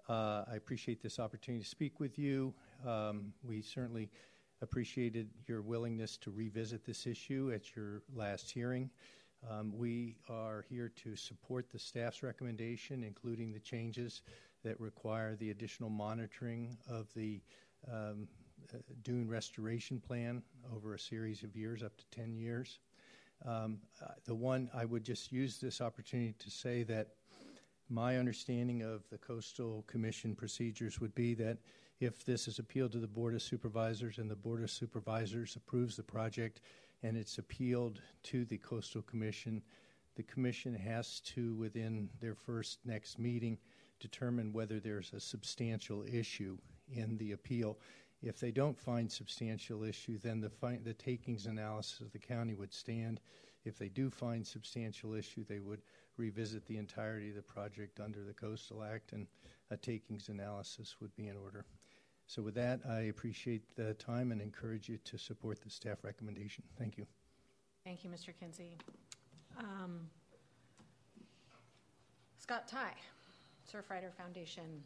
[0.08, 2.54] Uh, I appreciate this opportunity to speak with you.
[2.86, 4.12] Um, we certainly
[4.62, 8.92] appreciated your willingness to revisit this issue at your last hearing.
[9.50, 14.22] Um, we are here to support the staff's recommendation, including the changes
[14.64, 17.42] that require the additional monitoring of the
[17.92, 18.28] um,
[18.72, 20.44] uh, dune restoration plan
[20.76, 22.78] over a series of years, up to 10 years.
[23.46, 23.80] Um,
[24.26, 27.10] the one I would just use this opportunity to say that
[27.90, 31.58] my understanding of the Coastal Commission procedures would be that
[32.00, 35.96] if this is appealed to the Board of Supervisors and the Board of Supervisors approves
[35.96, 36.62] the project
[37.04, 39.62] and it's appealed to the Coastal Commission,
[40.16, 43.58] the Commission has to, within their first next meeting,
[44.00, 46.58] determine whether there's a substantial issue
[46.92, 47.78] in the appeal.
[48.22, 52.56] If they don't find substantial issue, then the, fi- the takings analysis of the county
[52.56, 53.20] would stand.
[53.66, 55.82] If they do find substantial issue, they would
[56.18, 59.28] revisit the entirety of the project under the Coastal Act, and
[59.72, 61.66] a takings analysis would be in order.
[62.28, 66.64] So, with that, I appreciate the time and encourage you to support the staff recommendation.
[66.78, 67.06] Thank you.
[67.84, 68.34] Thank you, Mr.
[68.40, 68.78] Kinsey.
[69.60, 70.08] Um,
[72.40, 72.94] Scott Ty,
[73.72, 74.84] Surfrider Foundation.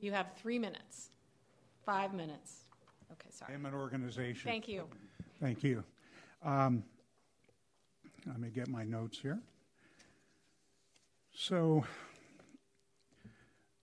[0.00, 1.10] You have three minutes.
[1.86, 2.64] Five minutes.
[3.12, 3.54] Okay, sorry.
[3.54, 4.50] I'm an organization.
[4.50, 4.88] Thank you.
[5.40, 5.84] Thank you.
[6.44, 6.82] Um,
[8.26, 9.38] let me get my notes here.
[11.32, 11.84] So,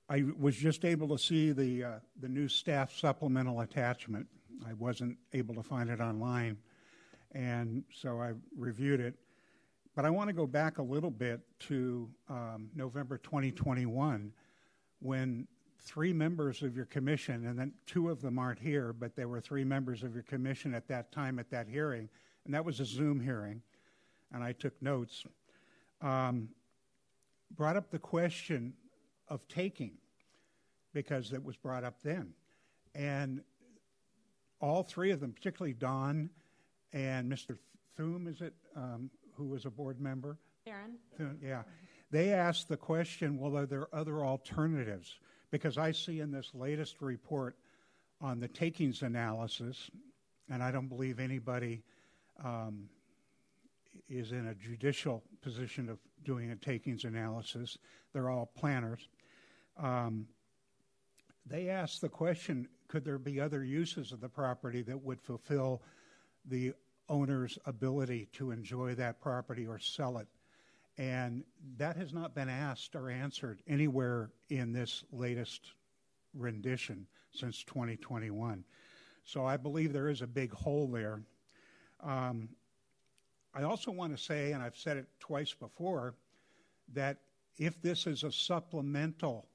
[0.09, 4.27] I was just able to see the uh, the new staff supplemental attachment.
[4.67, 6.57] I wasn't able to find it online,
[7.31, 9.15] and so I reviewed it.
[9.95, 14.34] But I want to go back a little bit to um, November 2021,
[14.99, 15.47] when
[15.84, 19.41] three members of your commission, and then two of them aren't here, but there were
[19.41, 22.10] three members of your commission at that time at that hearing,
[22.45, 23.61] and that was a Zoom hearing,
[24.31, 25.26] and I took notes.
[26.01, 26.49] Um,
[27.55, 28.73] brought up the question
[29.27, 29.93] of taking
[30.93, 32.34] because it was brought up then.
[32.95, 33.41] And
[34.60, 36.30] all three of them, particularly Don
[36.93, 37.57] and Mr.
[37.97, 40.38] Thum, is it, um, who was a board member?
[40.65, 40.97] Aaron?
[41.18, 41.64] Thum, yeah.
[42.11, 45.18] They asked the question well, are there other alternatives?
[45.53, 47.55] Because I see in this latest report
[48.19, 49.91] on the takings analysis,
[50.49, 51.84] and I don't believe anybody
[52.43, 52.89] um,
[54.09, 57.77] is in a judicial position of doing a takings analysis.
[58.13, 59.07] They're all planners.
[59.77, 60.25] Um,
[61.45, 65.84] they asked the question could there be other uses of the property that would fulfill
[66.45, 66.73] the
[67.09, 70.27] owner's ability to enjoy that property or sell it?
[70.98, 71.44] And
[71.78, 75.72] that has not been asked or answered anywhere in this latest
[76.36, 78.64] rendition since 2021.
[79.26, 81.22] So I believe there is a big hole there.
[82.02, 82.49] Um,
[83.56, 86.15] I also want to say, and I've said it twice before,
[86.94, 87.18] that
[87.57, 89.48] if this is a supplemental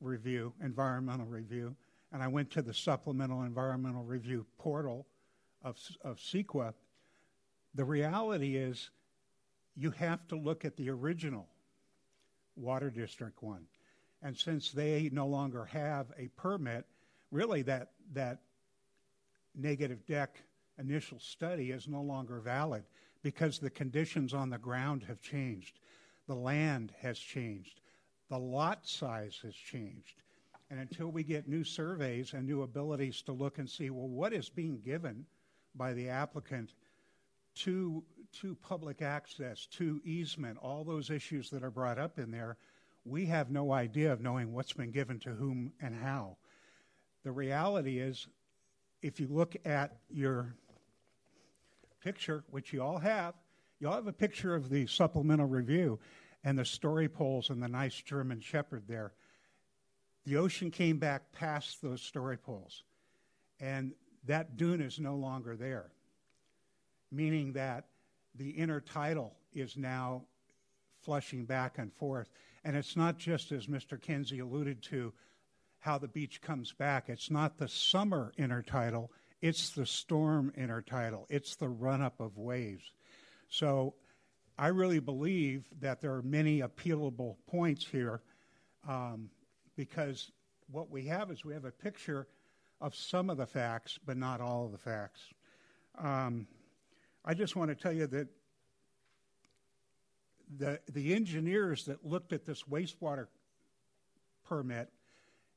[0.00, 1.76] review, environmental review,
[2.12, 5.06] and I went to the supplemental environmental review portal
[5.62, 6.74] of, of CEQA,
[7.74, 8.90] the reality is
[9.76, 11.48] you have to look at the original
[12.56, 13.66] Water District one.
[14.22, 16.84] And since they no longer have a permit,
[17.30, 18.38] really that, that
[19.54, 20.42] negative deck
[20.78, 22.84] initial study is no longer valid
[23.22, 25.80] because the conditions on the ground have changed.
[26.28, 27.80] The land has changed.
[28.28, 30.22] The lot size has changed.
[30.70, 34.32] And until we get new surveys and new abilities to look and see, well, what
[34.32, 35.26] is being given
[35.74, 36.72] by the applicant
[37.56, 38.02] to,
[38.40, 42.56] to public access, to easement, all those issues that are brought up in there,
[43.04, 46.36] we have no idea of knowing what's been given to whom and how.
[47.24, 48.26] The reality is,
[49.02, 50.54] if you look at your
[52.02, 53.34] picture, which you all have,
[53.80, 55.98] you all have a picture of the supplemental review
[56.44, 59.12] and the story poles and the nice German Shepherd there.
[60.24, 62.84] The ocean came back past those story poles,
[63.60, 63.92] and
[64.24, 65.90] that dune is no longer there,
[67.10, 67.86] meaning that
[68.34, 70.22] the inner intertidal is now
[71.02, 72.30] flushing back and forth.
[72.64, 74.00] And it's not just, as Mr.
[74.00, 75.12] Kinsey alluded to,
[75.80, 77.08] how the beach comes back.
[77.08, 79.08] It's not the summer intertidal,
[79.40, 82.92] it's the storm intertidal, it's the run up of waves.
[83.48, 83.94] So
[84.56, 88.22] I really believe that there are many appealable points here
[88.88, 89.30] um,
[89.76, 90.30] because
[90.70, 92.28] what we have is we have a picture
[92.80, 95.20] of some of the facts, but not all of the facts.
[95.98, 96.46] Um,
[97.24, 98.28] I just want to tell you that
[100.58, 103.28] the, the engineers that looked at this wastewater
[104.44, 104.90] permit,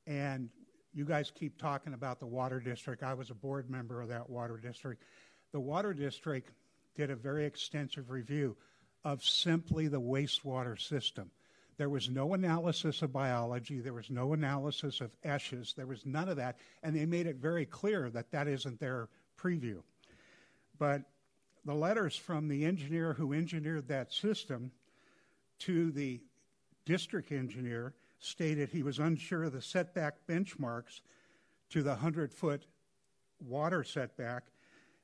[0.05, 0.49] and
[0.93, 3.03] you guys keep talking about the water district.
[3.03, 5.03] I was a board member of that water district.
[5.51, 6.51] The water district
[6.95, 8.55] did a very extensive review
[9.03, 11.31] of simply the wastewater system.
[11.77, 13.81] There was no analysis of biology.
[13.81, 15.75] There was no analysis of ESHAs.
[15.75, 16.57] There was none of that.
[16.83, 19.81] And they made it very clear that that isn't their preview.
[20.79, 21.01] But
[21.65, 24.71] the letters from the engineer who engineered that system
[25.59, 26.21] to the
[26.85, 31.01] district engineer stated he was unsure of the setback benchmarks
[31.69, 32.65] to the 100 foot
[33.39, 34.43] water setback,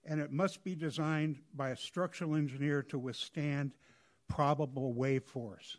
[0.06, 3.72] and it must be designed by a structural engineer to withstand
[4.28, 5.78] probable wave force.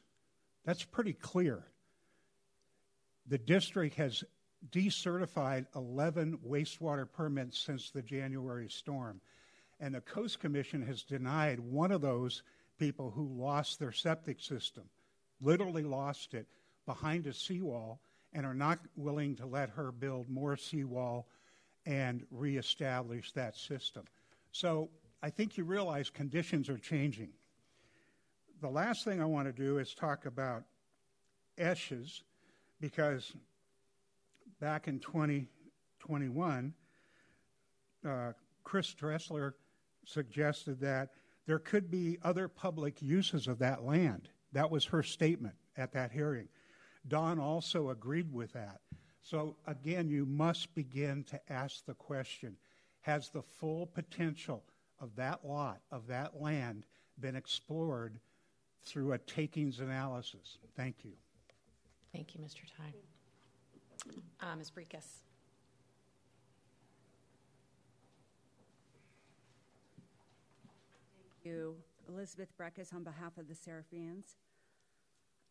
[0.65, 1.65] That's pretty clear.
[3.27, 4.25] The district has
[4.71, 9.21] decertified 11 wastewater permits since the January storm,
[9.83, 12.43] and the Coast Commission has denied one of those
[12.79, 14.85] people who lost their septic system,
[15.43, 16.47] literally lost it
[16.87, 18.01] behind a seawall,
[18.33, 21.27] and are not willing to let her build more seawall
[21.85, 24.05] and reestablish that system.
[24.53, 24.89] So
[25.23, 27.29] I think you realize conditions are changing
[28.63, 30.63] the last thing I want to do is talk about
[31.59, 32.23] ESHAs
[32.81, 33.33] because
[34.61, 36.73] back in 2021,
[38.09, 38.33] uh,
[38.63, 39.57] Chris Dressler
[40.05, 41.11] suggested that
[41.47, 44.29] there could be other public uses of that land.
[44.53, 46.49] That was her statement at that hearing.
[47.09, 48.81] Don also agreed with that.
[49.23, 52.57] So again, you must begin to ask the question
[53.01, 54.65] Has the full potential
[55.01, 56.85] of that lot, of that land,
[57.19, 58.21] been explored
[58.85, 60.59] through a takings analysis?
[60.77, 61.13] Thank you.
[62.13, 62.61] Thank you, Mr.
[62.77, 62.93] Ty.
[64.41, 64.71] Uh, Ms.
[64.71, 65.23] Brekhus.
[71.45, 71.77] You.
[72.09, 74.37] Elizabeth Brekhus on behalf of the Seraphians.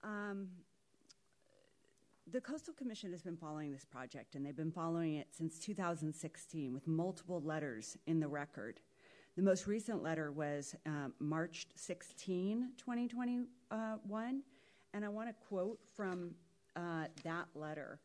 [0.04, 0.48] Um,
[2.32, 6.74] the Coastal Commission has been following this project, and they've been following it since 2016
[6.74, 8.80] with multiple letters in the record.
[9.36, 14.42] The most recent letter was um, March 16, 2021,
[14.94, 16.32] and I want to quote from
[16.76, 18.00] uh, that letter.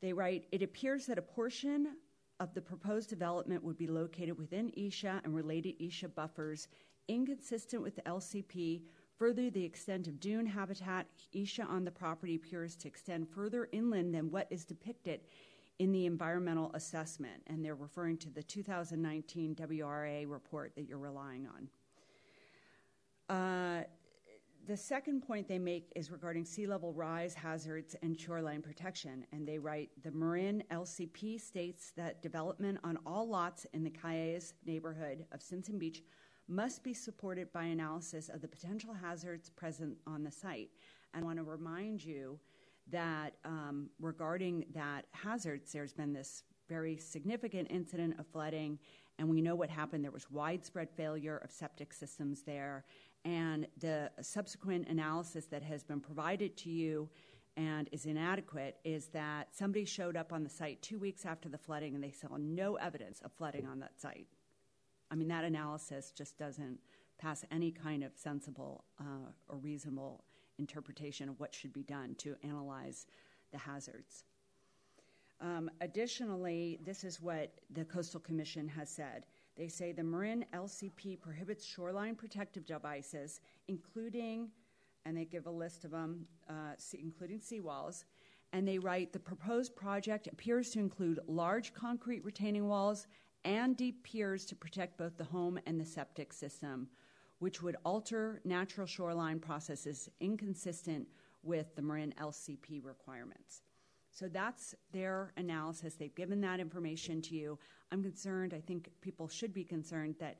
[0.00, 1.96] They write It appears that a portion
[2.40, 6.68] of the proposed development would be located within ESHA and related ESHA buffers
[7.08, 8.82] inconsistent with the LCP.
[9.16, 14.14] Further, the extent of dune habitat ESHA on the property appears to extend further inland
[14.14, 15.20] than what is depicted
[15.78, 17.42] in the environmental assessment.
[17.46, 21.68] And they're referring to the 2019 WRA report that you're relying on.
[23.34, 23.84] Uh,
[24.66, 29.24] the second point they make is regarding sea level rise hazards and shoreline protection.
[29.32, 34.52] And they write The Marin LCP states that development on all lots in the Calles
[34.66, 36.02] neighborhood of Stinson Beach
[36.48, 40.70] must be supported by analysis of the potential hazards present on the site.
[41.14, 42.38] And I want to remind you
[42.90, 48.78] that um, regarding that hazards, there's been this very significant incident of flooding,
[49.18, 50.04] and we know what happened.
[50.04, 52.84] There was widespread failure of septic systems there,
[53.24, 57.08] and the subsequent analysis that has been provided to you
[57.56, 61.58] and is inadequate is that somebody showed up on the site two weeks after the
[61.58, 64.28] flooding and they saw no evidence of flooding on that site.
[65.10, 66.78] I mean, that analysis just doesn't
[67.18, 70.24] pass any kind of sensible uh, or reasonable
[70.58, 73.06] interpretation of what should be done to analyze
[73.52, 74.24] the hazards.
[75.40, 79.26] Um, additionally, this is what the Coastal Commission has said.
[79.56, 84.50] They say the Marin LCP prohibits shoreline protective devices, including,
[85.04, 88.04] and they give a list of them, uh, including seawalls.
[88.52, 93.06] And they write the proposed project appears to include large concrete retaining walls
[93.44, 96.88] and deep piers to protect both the home and the septic system,
[97.38, 101.06] which would alter natural shoreline processes inconsistent
[101.42, 103.62] with the Marin LCP requirements.
[104.10, 105.94] So that's their analysis.
[105.94, 107.58] They've given that information to you.
[107.92, 110.38] I'm concerned, I think people should be concerned that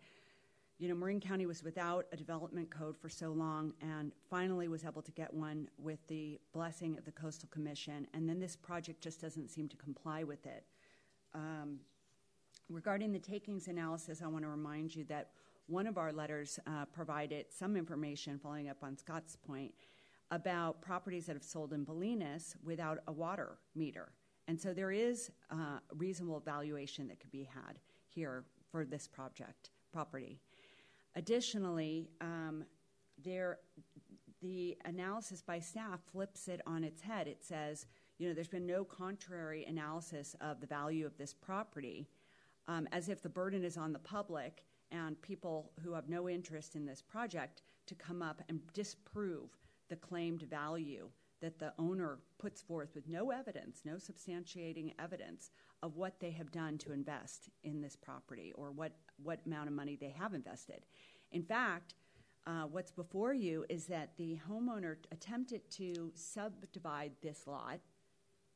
[0.79, 4.85] you know, Marin County was without a development code for so long and finally was
[4.85, 8.07] able to get one with the blessing of the Coastal Commission.
[8.15, 10.65] And then this project just doesn't seem to comply with it.
[11.35, 11.81] Um,
[12.70, 15.31] Regarding the takings analysis, I want to remind you that
[15.69, 19.73] one of our letters uh, provided some information, following up on Scott's point,
[20.31, 24.12] about properties that have sold in Bolinas without a water meter.
[24.49, 29.70] And so there is uh, reasonable valuation that could be had here for this project
[29.90, 30.39] property.
[31.16, 32.65] Additionally, um,
[33.24, 33.61] there,
[34.43, 37.28] the analysis by staff flips it on its head.
[37.28, 37.86] It says,
[38.19, 42.07] you know, there's been no contrary analysis of the value of this property
[42.69, 44.62] um, as if the burden is on the public
[44.93, 49.51] and people who have no interest in this project to come up and disprove
[49.89, 51.09] the claimed value
[51.40, 55.51] that the owner puts forth with no evidence, no substantiating evidence
[55.82, 58.93] of what they have done to invest in this property or what,
[59.23, 60.85] what amount of money they have invested.
[61.31, 61.95] In fact,
[62.47, 67.78] uh, what's before you is that the homeowner attempted to subdivide this lot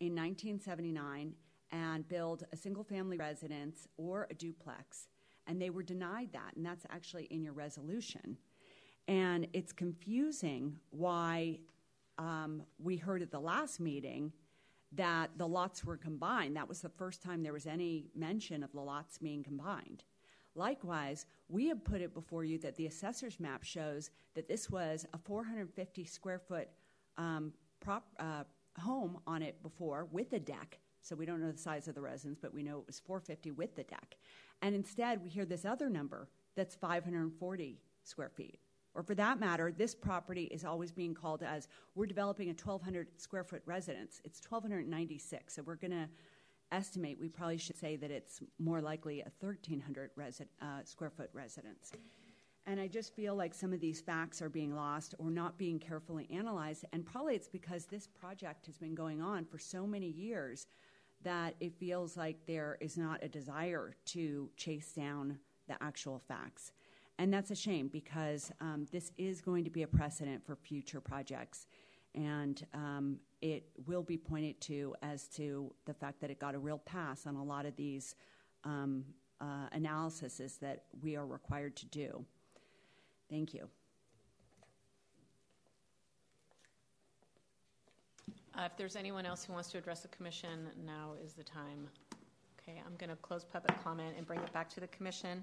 [0.00, 1.34] in 1979
[1.72, 5.08] and build a single family residence or a duplex.
[5.46, 8.36] And they were denied that, and that's actually in your resolution.
[9.08, 11.58] And it's confusing why
[12.18, 14.32] um, we heard at the last meeting
[14.92, 16.56] that the lots were combined.
[16.56, 20.04] That was the first time there was any mention of the lots being combined.
[20.54, 25.06] Likewise, we have put it before you that the assessor's map shows that this was
[25.14, 26.68] a 450 square foot
[27.16, 28.44] um, prop, uh,
[28.78, 32.00] home on it before with a deck so we don't know the size of the
[32.00, 34.16] residence, but we know it was 450 with the deck.
[34.62, 38.58] And instead, we hear this other number that's 540 square feet.
[38.94, 43.08] Or for that matter, this property is always being called as we're developing a 1,200
[43.20, 44.20] square foot residence.
[44.24, 45.54] It's 1,296.
[45.54, 46.08] So we're going to
[46.70, 51.30] estimate, we probably should say that it's more likely a 1,300 resi- uh, square foot
[51.32, 51.92] residence.
[52.66, 55.78] And I just feel like some of these facts are being lost or not being
[55.78, 56.84] carefully analyzed.
[56.92, 60.66] And probably it's because this project has been going on for so many years
[61.24, 65.38] that it feels like there is not a desire to chase down
[65.68, 66.72] the actual facts.
[67.18, 71.00] And that's a shame because um, this is going to be a precedent for future
[71.00, 71.66] projects.
[72.14, 76.58] and um, it will be pointed to as to the fact that it got a
[76.58, 78.14] real pass on a lot of these
[78.64, 79.04] um,
[79.40, 82.24] uh, analyses that we are required to do.
[83.28, 83.68] Thank you.
[88.54, 91.88] Uh, If there's anyone else who wants to address the commission, now is the time.
[92.60, 95.42] Okay, I'm going to close public comment and bring it back to the commission.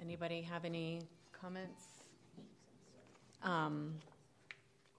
[0.00, 1.02] Anybody have any
[1.32, 1.84] comments?
[3.42, 3.94] Um,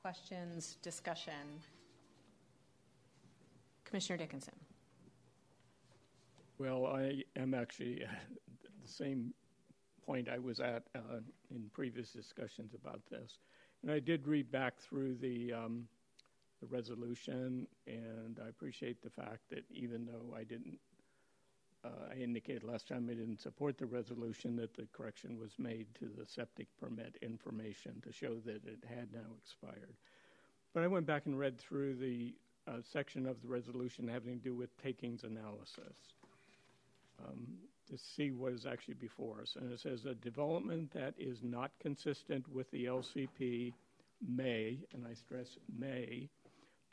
[0.01, 1.33] Questions, discussion?
[3.83, 4.53] Commissioner Dickinson.
[6.57, 8.21] Well, I am actually at
[8.81, 9.33] the same
[10.05, 11.19] point I was at uh,
[11.51, 13.39] in previous discussions about this.
[13.83, 15.83] And I did read back through the, um,
[16.61, 20.79] the resolution, and I appreciate the fact that even though I didn't,
[21.85, 25.87] uh, I indicated last time I didn't support the resolution, that the correction was made
[25.99, 29.95] to the septic permit information to show that it had now expired.
[30.73, 32.33] But I went back and read through the
[32.67, 35.97] uh, section of the resolution having to do with takings analysis
[37.25, 37.47] um,
[37.89, 39.55] to see what is actually before us.
[39.59, 43.73] And it says a development that is not consistent with the LCP
[44.27, 46.29] may, and I stress may,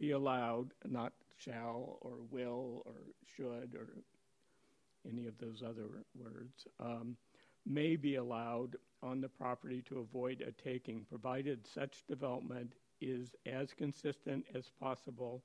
[0.04, 2.92] be allowed, not shall or will or
[3.36, 3.88] should or
[5.08, 7.16] any of those other words, um,
[7.66, 13.72] may be allowed on the property to avoid a taking, provided such development is as
[13.72, 15.42] consistent as possible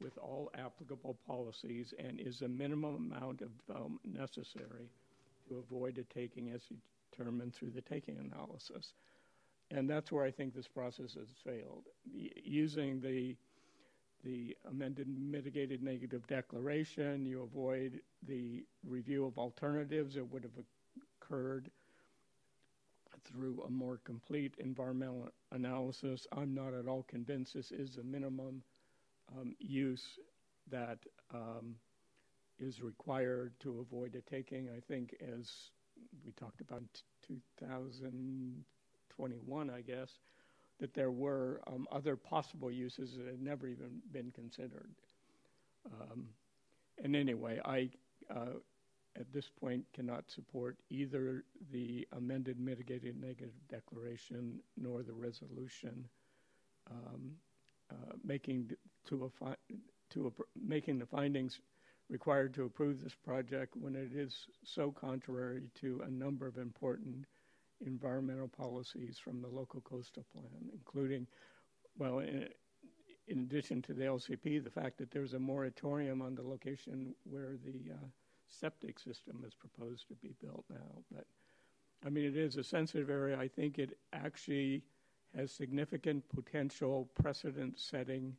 [0.00, 4.88] with all applicable policies and is a minimum amount of development necessary
[5.48, 6.62] to avoid a taking as
[7.10, 8.92] determined through the taking analysis.
[9.70, 11.84] And that's where I think this process has failed.
[12.14, 13.36] Y- using the
[14.26, 20.58] the amended mitigated negative declaration, you avoid the review of alternatives that would have
[21.22, 21.70] occurred
[23.24, 26.26] through a more complete environmental analysis.
[26.32, 28.64] I'm not at all convinced this is a minimum
[29.36, 30.18] um, use
[30.70, 30.98] that
[31.32, 31.76] um,
[32.58, 34.68] is required to avoid a taking.
[34.76, 35.70] I think, as
[36.24, 36.82] we talked about
[37.28, 40.18] in 2021, I guess,
[40.78, 44.90] that there were um, other possible uses that had never even been considered.
[45.86, 46.26] Um,
[47.02, 47.90] and anyway, I,
[48.30, 48.58] uh,
[49.18, 56.08] at this point, cannot support either the amended mitigated negative declaration nor the resolution
[56.90, 57.32] um,
[57.90, 58.70] uh, making
[59.06, 59.56] to a fi-
[60.10, 60.30] to a,
[60.60, 61.60] making the findings
[62.08, 67.24] required to approve this project when it is so contrary to a number of important
[67.84, 71.26] environmental policies from the local coastal plan, including,
[71.98, 72.48] well, in,
[73.28, 77.56] in addition to the LCP, the fact that there's a moratorium on the location where
[77.64, 78.06] the uh,
[78.46, 81.02] septic system is proposed to be built now.
[81.12, 81.26] But
[82.04, 83.38] I mean, it is a sensitive area.
[83.38, 84.82] I think it actually
[85.36, 88.36] has significant potential precedent setting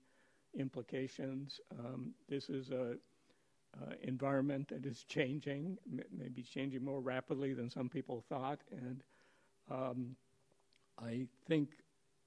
[0.57, 1.59] implications.
[1.77, 2.95] Um, this is a
[3.81, 5.77] uh, environment that is changing,
[6.11, 8.61] maybe changing more rapidly than some people thought.
[8.71, 9.03] And
[9.69, 10.15] um,
[10.99, 11.69] I think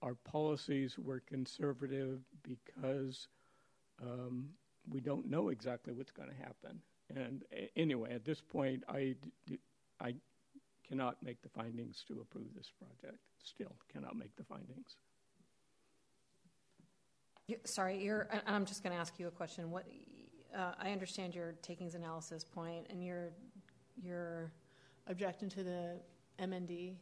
[0.02, 3.28] our policies were conservative because
[4.02, 4.48] um,
[4.88, 6.80] we don't know exactly what's going to happen.
[7.14, 7.42] And
[7.76, 9.14] anyway, at this point, I,
[10.00, 10.14] I
[10.88, 13.18] cannot make the findings to approve this project.
[13.44, 14.96] Still cannot make the findings.
[17.46, 19.70] You- Sorry, you're, and I'm just going to ask you a question.
[19.70, 19.86] What,
[20.56, 23.32] uh, I understand your takings analysis point, and your,
[24.02, 24.52] your
[25.08, 26.00] objection to the
[26.40, 26.94] MND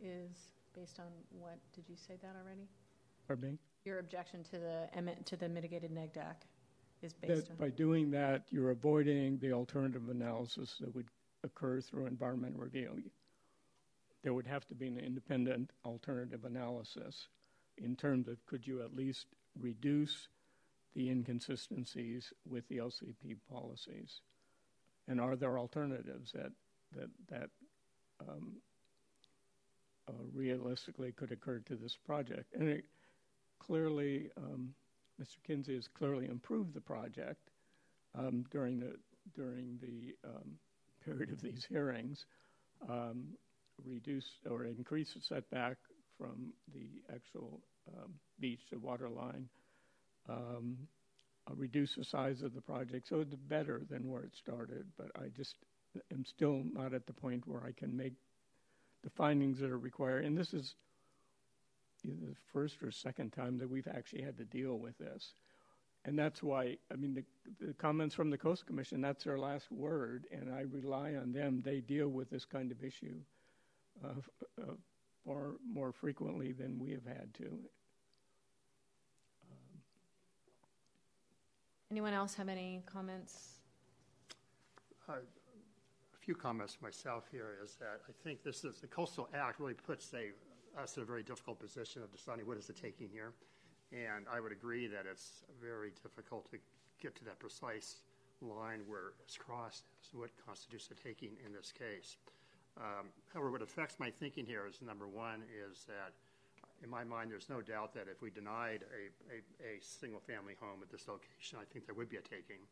[0.00, 0.30] is
[0.74, 1.58] based on what?
[1.74, 2.68] Did you say that already?
[3.26, 3.58] Pardon me?
[3.84, 4.88] Your objection to the,
[5.24, 6.46] to the mitigated neg deck
[7.02, 7.56] is based That on?
[7.56, 11.08] by doing that, you're avoiding the alternative analysis that would
[11.42, 13.02] occur through environmental review.
[14.22, 17.28] There would have to be an independent alternative analysis
[17.76, 19.26] in terms of could you at least
[19.60, 20.28] reduce
[20.94, 24.20] the inconsistencies with the LCP policies?
[25.08, 26.52] And are there alternatives that,
[26.96, 27.50] that, that
[28.20, 28.54] um,
[30.08, 32.54] uh, realistically could occur to this project?
[32.54, 32.84] And it
[33.58, 34.74] clearly, um,
[35.20, 35.36] Mr.
[35.46, 37.50] Kinsey has clearly improved the project
[38.18, 38.96] um, during the
[39.34, 40.52] during the um,
[41.04, 42.26] period of these hearings,
[42.88, 43.24] um,
[43.84, 45.76] reduce or increase the setback
[46.18, 47.60] from the actual
[47.96, 49.48] um, beach to water line,
[50.28, 50.76] um,
[51.50, 54.86] uh, reduce the size of the project, so it's better than where it started.
[54.96, 55.56] But I just
[56.12, 58.14] am still not at the point where I can make
[59.04, 60.24] the findings that are required.
[60.24, 60.74] And this is
[62.02, 65.34] the first or second time that we've actually had to deal with this.
[66.06, 69.70] And that's why, I mean, the, the, comments from the Coast Commission, that's their last
[69.72, 71.62] word, and I rely on them.
[71.64, 73.16] They deal with this kind of issue
[74.04, 74.08] uh,
[74.60, 74.74] uh,
[75.24, 77.58] far more frequently than we have had to.
[81.90, 83.54] Anyone else have any comments?
[86.24, 90.12] Few comments myself here is that I think this is, the coastal act really puts
[90.14, 90.32] a,
[90.80, 93.32] us in a very difficult position of deciding what is the taking here.
[93.92, 96.56] And I would agree that it's very difficult to
[97.00, 98.00] get to that precise
[98.40, 102.16] line where it's crossed as what constitutes a taking in this case.
[102.78, 106.12] Um, However, what affects my thinking here is, number one, is that
[106.82, 110.80] in my mind, there's no doubt that if we denied a, a, a single-family home
[110.82, 112.64] at this location, I think there would be a taking.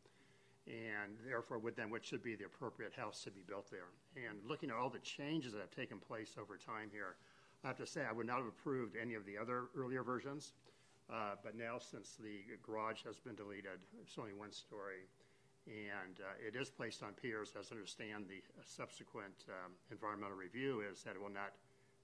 [0.65, 3.91] And therefore, would then, what should be the appropriate house to be built there?
[4.15, 7.17] And looking at all the changes that have taken place over time here,
[7.63, 10.53] I have to say, I would not have approved any of the other earlier versions.
[11.11, 15.03] Uh, but now, since the garage has been deleted, it's only one story,
[15.67, 20.79] and uh, it is placed on piers, as I understand the subsequent um, environmental review
[20.79, 21.51] is that it will not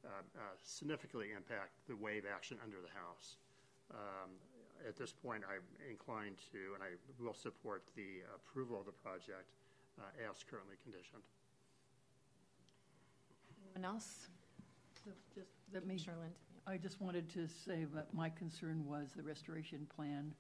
[0.04, 3.38] uh, uh, significantly impact the wave action under the house.
[3.92, 4.32] Um,
[4.88, 9.52] At this point, I'm inclined to, and I will support the approval of the project
[10.00, 11.24] uh, as currently conditioned.
[13.76, 14.28] Anyone else?
[15.04, 16.34] So just, let me, Commissioner Lind?
[16.68, 20.34] I just wanted to say that my concern was the restoration plan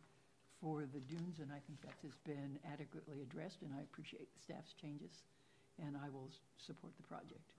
[0.61, 4.41] for the dunes, and I think that has been adequately addressed, and I appreciate the
[4.41, 5.23] staff's changes,
[5.81, 7.51] and I will support the project.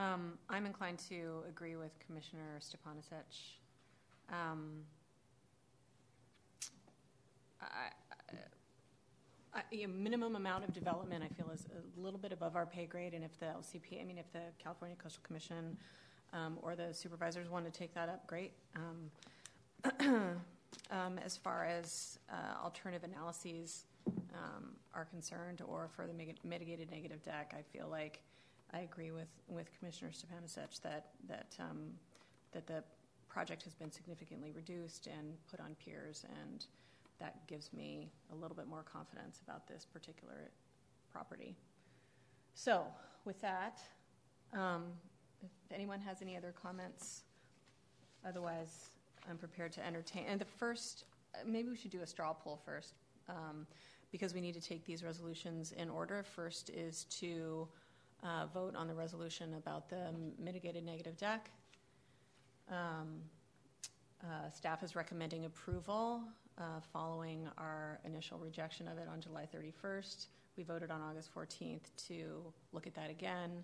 [0.00, 3.58] Um, I'm inclined to agree with Commissioner Stepanovich.
[4.32, 4.78] Um,
[7.60, 7.90] I,
[9.52, 12.86] I, a minimum amount of development, I feel, is a little bit above our pay
[12.86, 15.76] grade, and if the LCP, I mean, if the California Coastal Commission
[16.32, 18.52] um, or the supervisors want to take that up, great.
[18.76, 19.10] Um,
[20.90, 23.84] um, as far as uh, alternative analyses
[24.32, 28.22] um, are concerned, or for the mitigated negative deck, I feel like
[28.72, 31.92] I agree with, with Commissioner Stepanovich that, that, um,
[32.52, 32.82] that the
[33.28, 36.66] project has been significantly reduced and put on piers, and
[37.18, 40.50] that gives me a little bit more confidence about this particular
[41.12, 41.56] property.
[42.54, 42.84] So,
[43.24, 43.80] with that,
[44.52, 44.84] um,
[45.42, 47.22] if anyone has any other comments,
[48.26, 48.90] otherwise,
[49.28, 50.24] I'm prepared to entertain.
[50.28, 51.04] And the first,
[51.46, 52.94] maybe we should do a straw poll first,
[53.28, 53.66] um,
[54.10, 56.22] because we need to take these resolutions in order.
[56.22, 57.68] First is to
[58.22, 61.50] uh, vote on the resolution about the mitigated negative deck.
[62.70, 63.22] Um,
[64.22, 66.22] uh, Staff is recommending approval
[66.58, 70.26] uh, following our initial rejection of it on July 31st.
[70.56, 73.62] We voted on August 14th to look at that again.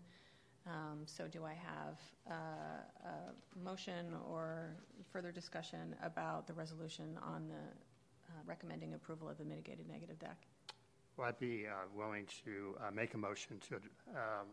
[0.66, 2.00] Um, So do I have
[2.30, 4.76] uh, a motion or
[5.12, 10.46] further discussion about the resolution on the uh, recommending approval of the mitigated negative deck?
[11.16, 13.76] Well, I'd be uh, willing to uh, make a motion to,
[14.10, 14.46] um,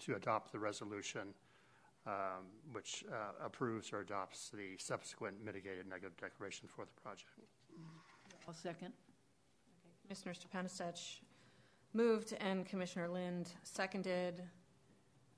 [0.00, 1.32] to adopt the resolution
[2.06, 7.30] um, which uh, approves or adopts the subsequent mitigated negative declaration for the project.
[8.46, 8.88] I'll second.
[8.88, 9.92] Okay.
[10.02, 11.20] Commissioner Stepanovich
[11.92, 14.42] moved and Commissioner Lind seconded.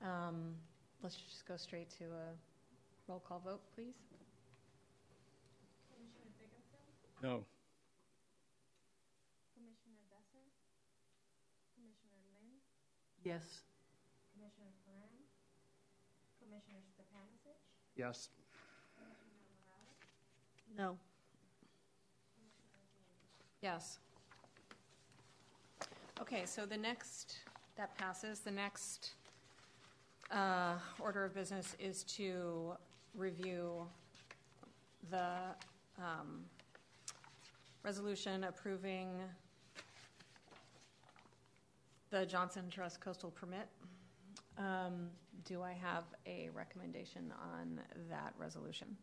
[0.01, 0.55] Um,
[1.01, 2.31] Let's just go straight to a
[3.09, 3.95] roll call vote, please.
[5.91, 6.47] Commissioner
[7.21, 7.43] No.
[9.51, 10.47] Commissioner Besser,
[11.75, 12.55] Commissioner Lynn,
[13.23, 13.61] Yes.
[14.33, 15.23] Commissioner Ferran,
[16.41, 17.55] Commissioner Stepanovich,
[17.95, 18.29] Yes?
[18.97, 19.31] Commissioner
[20.75, 20.97] Morales, No.
[23.61, 23.99] Yes.
[26.19, 27.37] Okay, so the next,
[27.77, 28.39] that passes.
[28.41, 29.11] The next
[30.31, 32.73] uh, order of business is to
[33.15, 33.87] review
[35.09, 35.27] the
[35.97, 36.43] um,
[37.83, 39.09] resolution approving
[42.13, 43.67] the Johnson Trust Coastal Permit.
[44.59, 45.09] Um,
[45.45, 48.95] Do I have a recommendation on that resolution?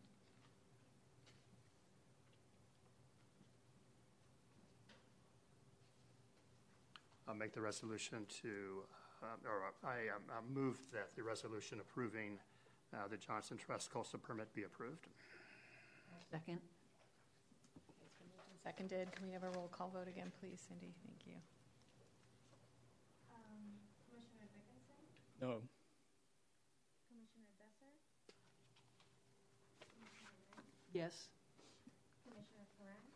[7.27, 8.83] I'll make the resolution to,
[9.21, 12.39] uh, or I um, I move that the resolution approving
[12.93, 15.07] uh, the Johnson Trust coastal permit be approved.
[16.31, 16.59] Second.
[17.75, 19.11] It's been moved and Seconded.
[19.15, 20.93] Can we have a roll call vote again, please, Cindy?
[21.05, 21.35] Thank you.
[23.31, 23.79] um,
[24.11, 25.03] Commissioner Dickinson,
[25.41, 25.57] No.
[27.09, 27.89] Commissioner Besser,
[29.81, 31.29] Commissioner Lynn, Yes.
[32.23, 33.09] Commissioner Ferran,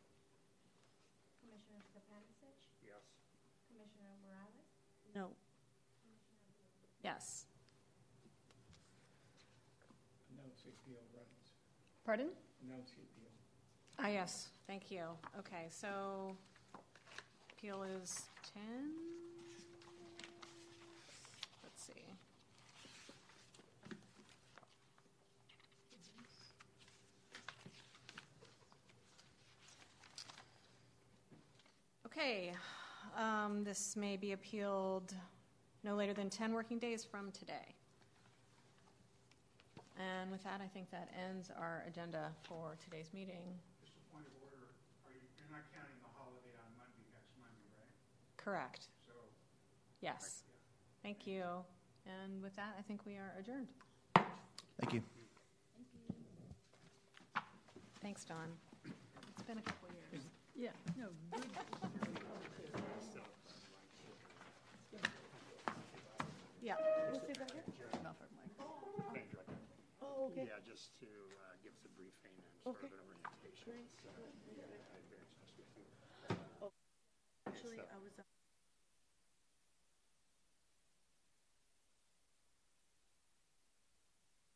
[1.39, 3.05] Commissioner Stepanovich, Yes.
[3.69, 4.65] Commissioner Morales,
[5.13, 5.29] No.
[7.03, 7.45] Yes.
[10.33, 11.53] Announce the appeal, Reynolds.
[12.03, 12.29] Pardon?
[12.65, 13.29] Announce the appeal.
[13.99, 15.03] Ah, yes, thank you.
[15.37, 16.35] Okay, so
[17.51, 18.23] appeal is
[18.55, 18.63] 10?
[21.63, 22.15] Let's see.
[32.17, 32.53] Okay,
[33.17, 35.13] um, this may be appealed
[35.83, 37.75] no later than 10 working days from today.
[39.99, 43.43] And with that, I think that ends our agenda for today's meeting.
[43.83, 44.63] Just a point of order,
[45.03, 47.91] are you, you're not counting the holiday on Monday, next Monday, right?
[48.37, 48.87] Correct.
[49.05, 49.11] So,
[49.99, 50.43] Yes.
[51.03, 51.43] Thank you.
[52.07, 53.67] And with that, I think we are adjourned.
[54.15, 55.03] Thank you.
[58.01, 58.47] Thanks, Don.
[58.85, 60.23] It's been a couple years.
[60.55, 61.51] Yeah, no, good.
[66.61, 66.79] Yeah.
[68.01, 68.55] Not for Mike.
[69.13, 69.59] Thank you, Director.
[70.01, 70.47] Oh, okay.
[70.47, 73.85] Yeah, just to uh, give us a briefing and sort of an orientation.
[74.01, 74.09] So,
[74.55, 74.65] yeah,
[74.95, 75.85] I very much with you.
[77.47, 78.34] Actually, I was.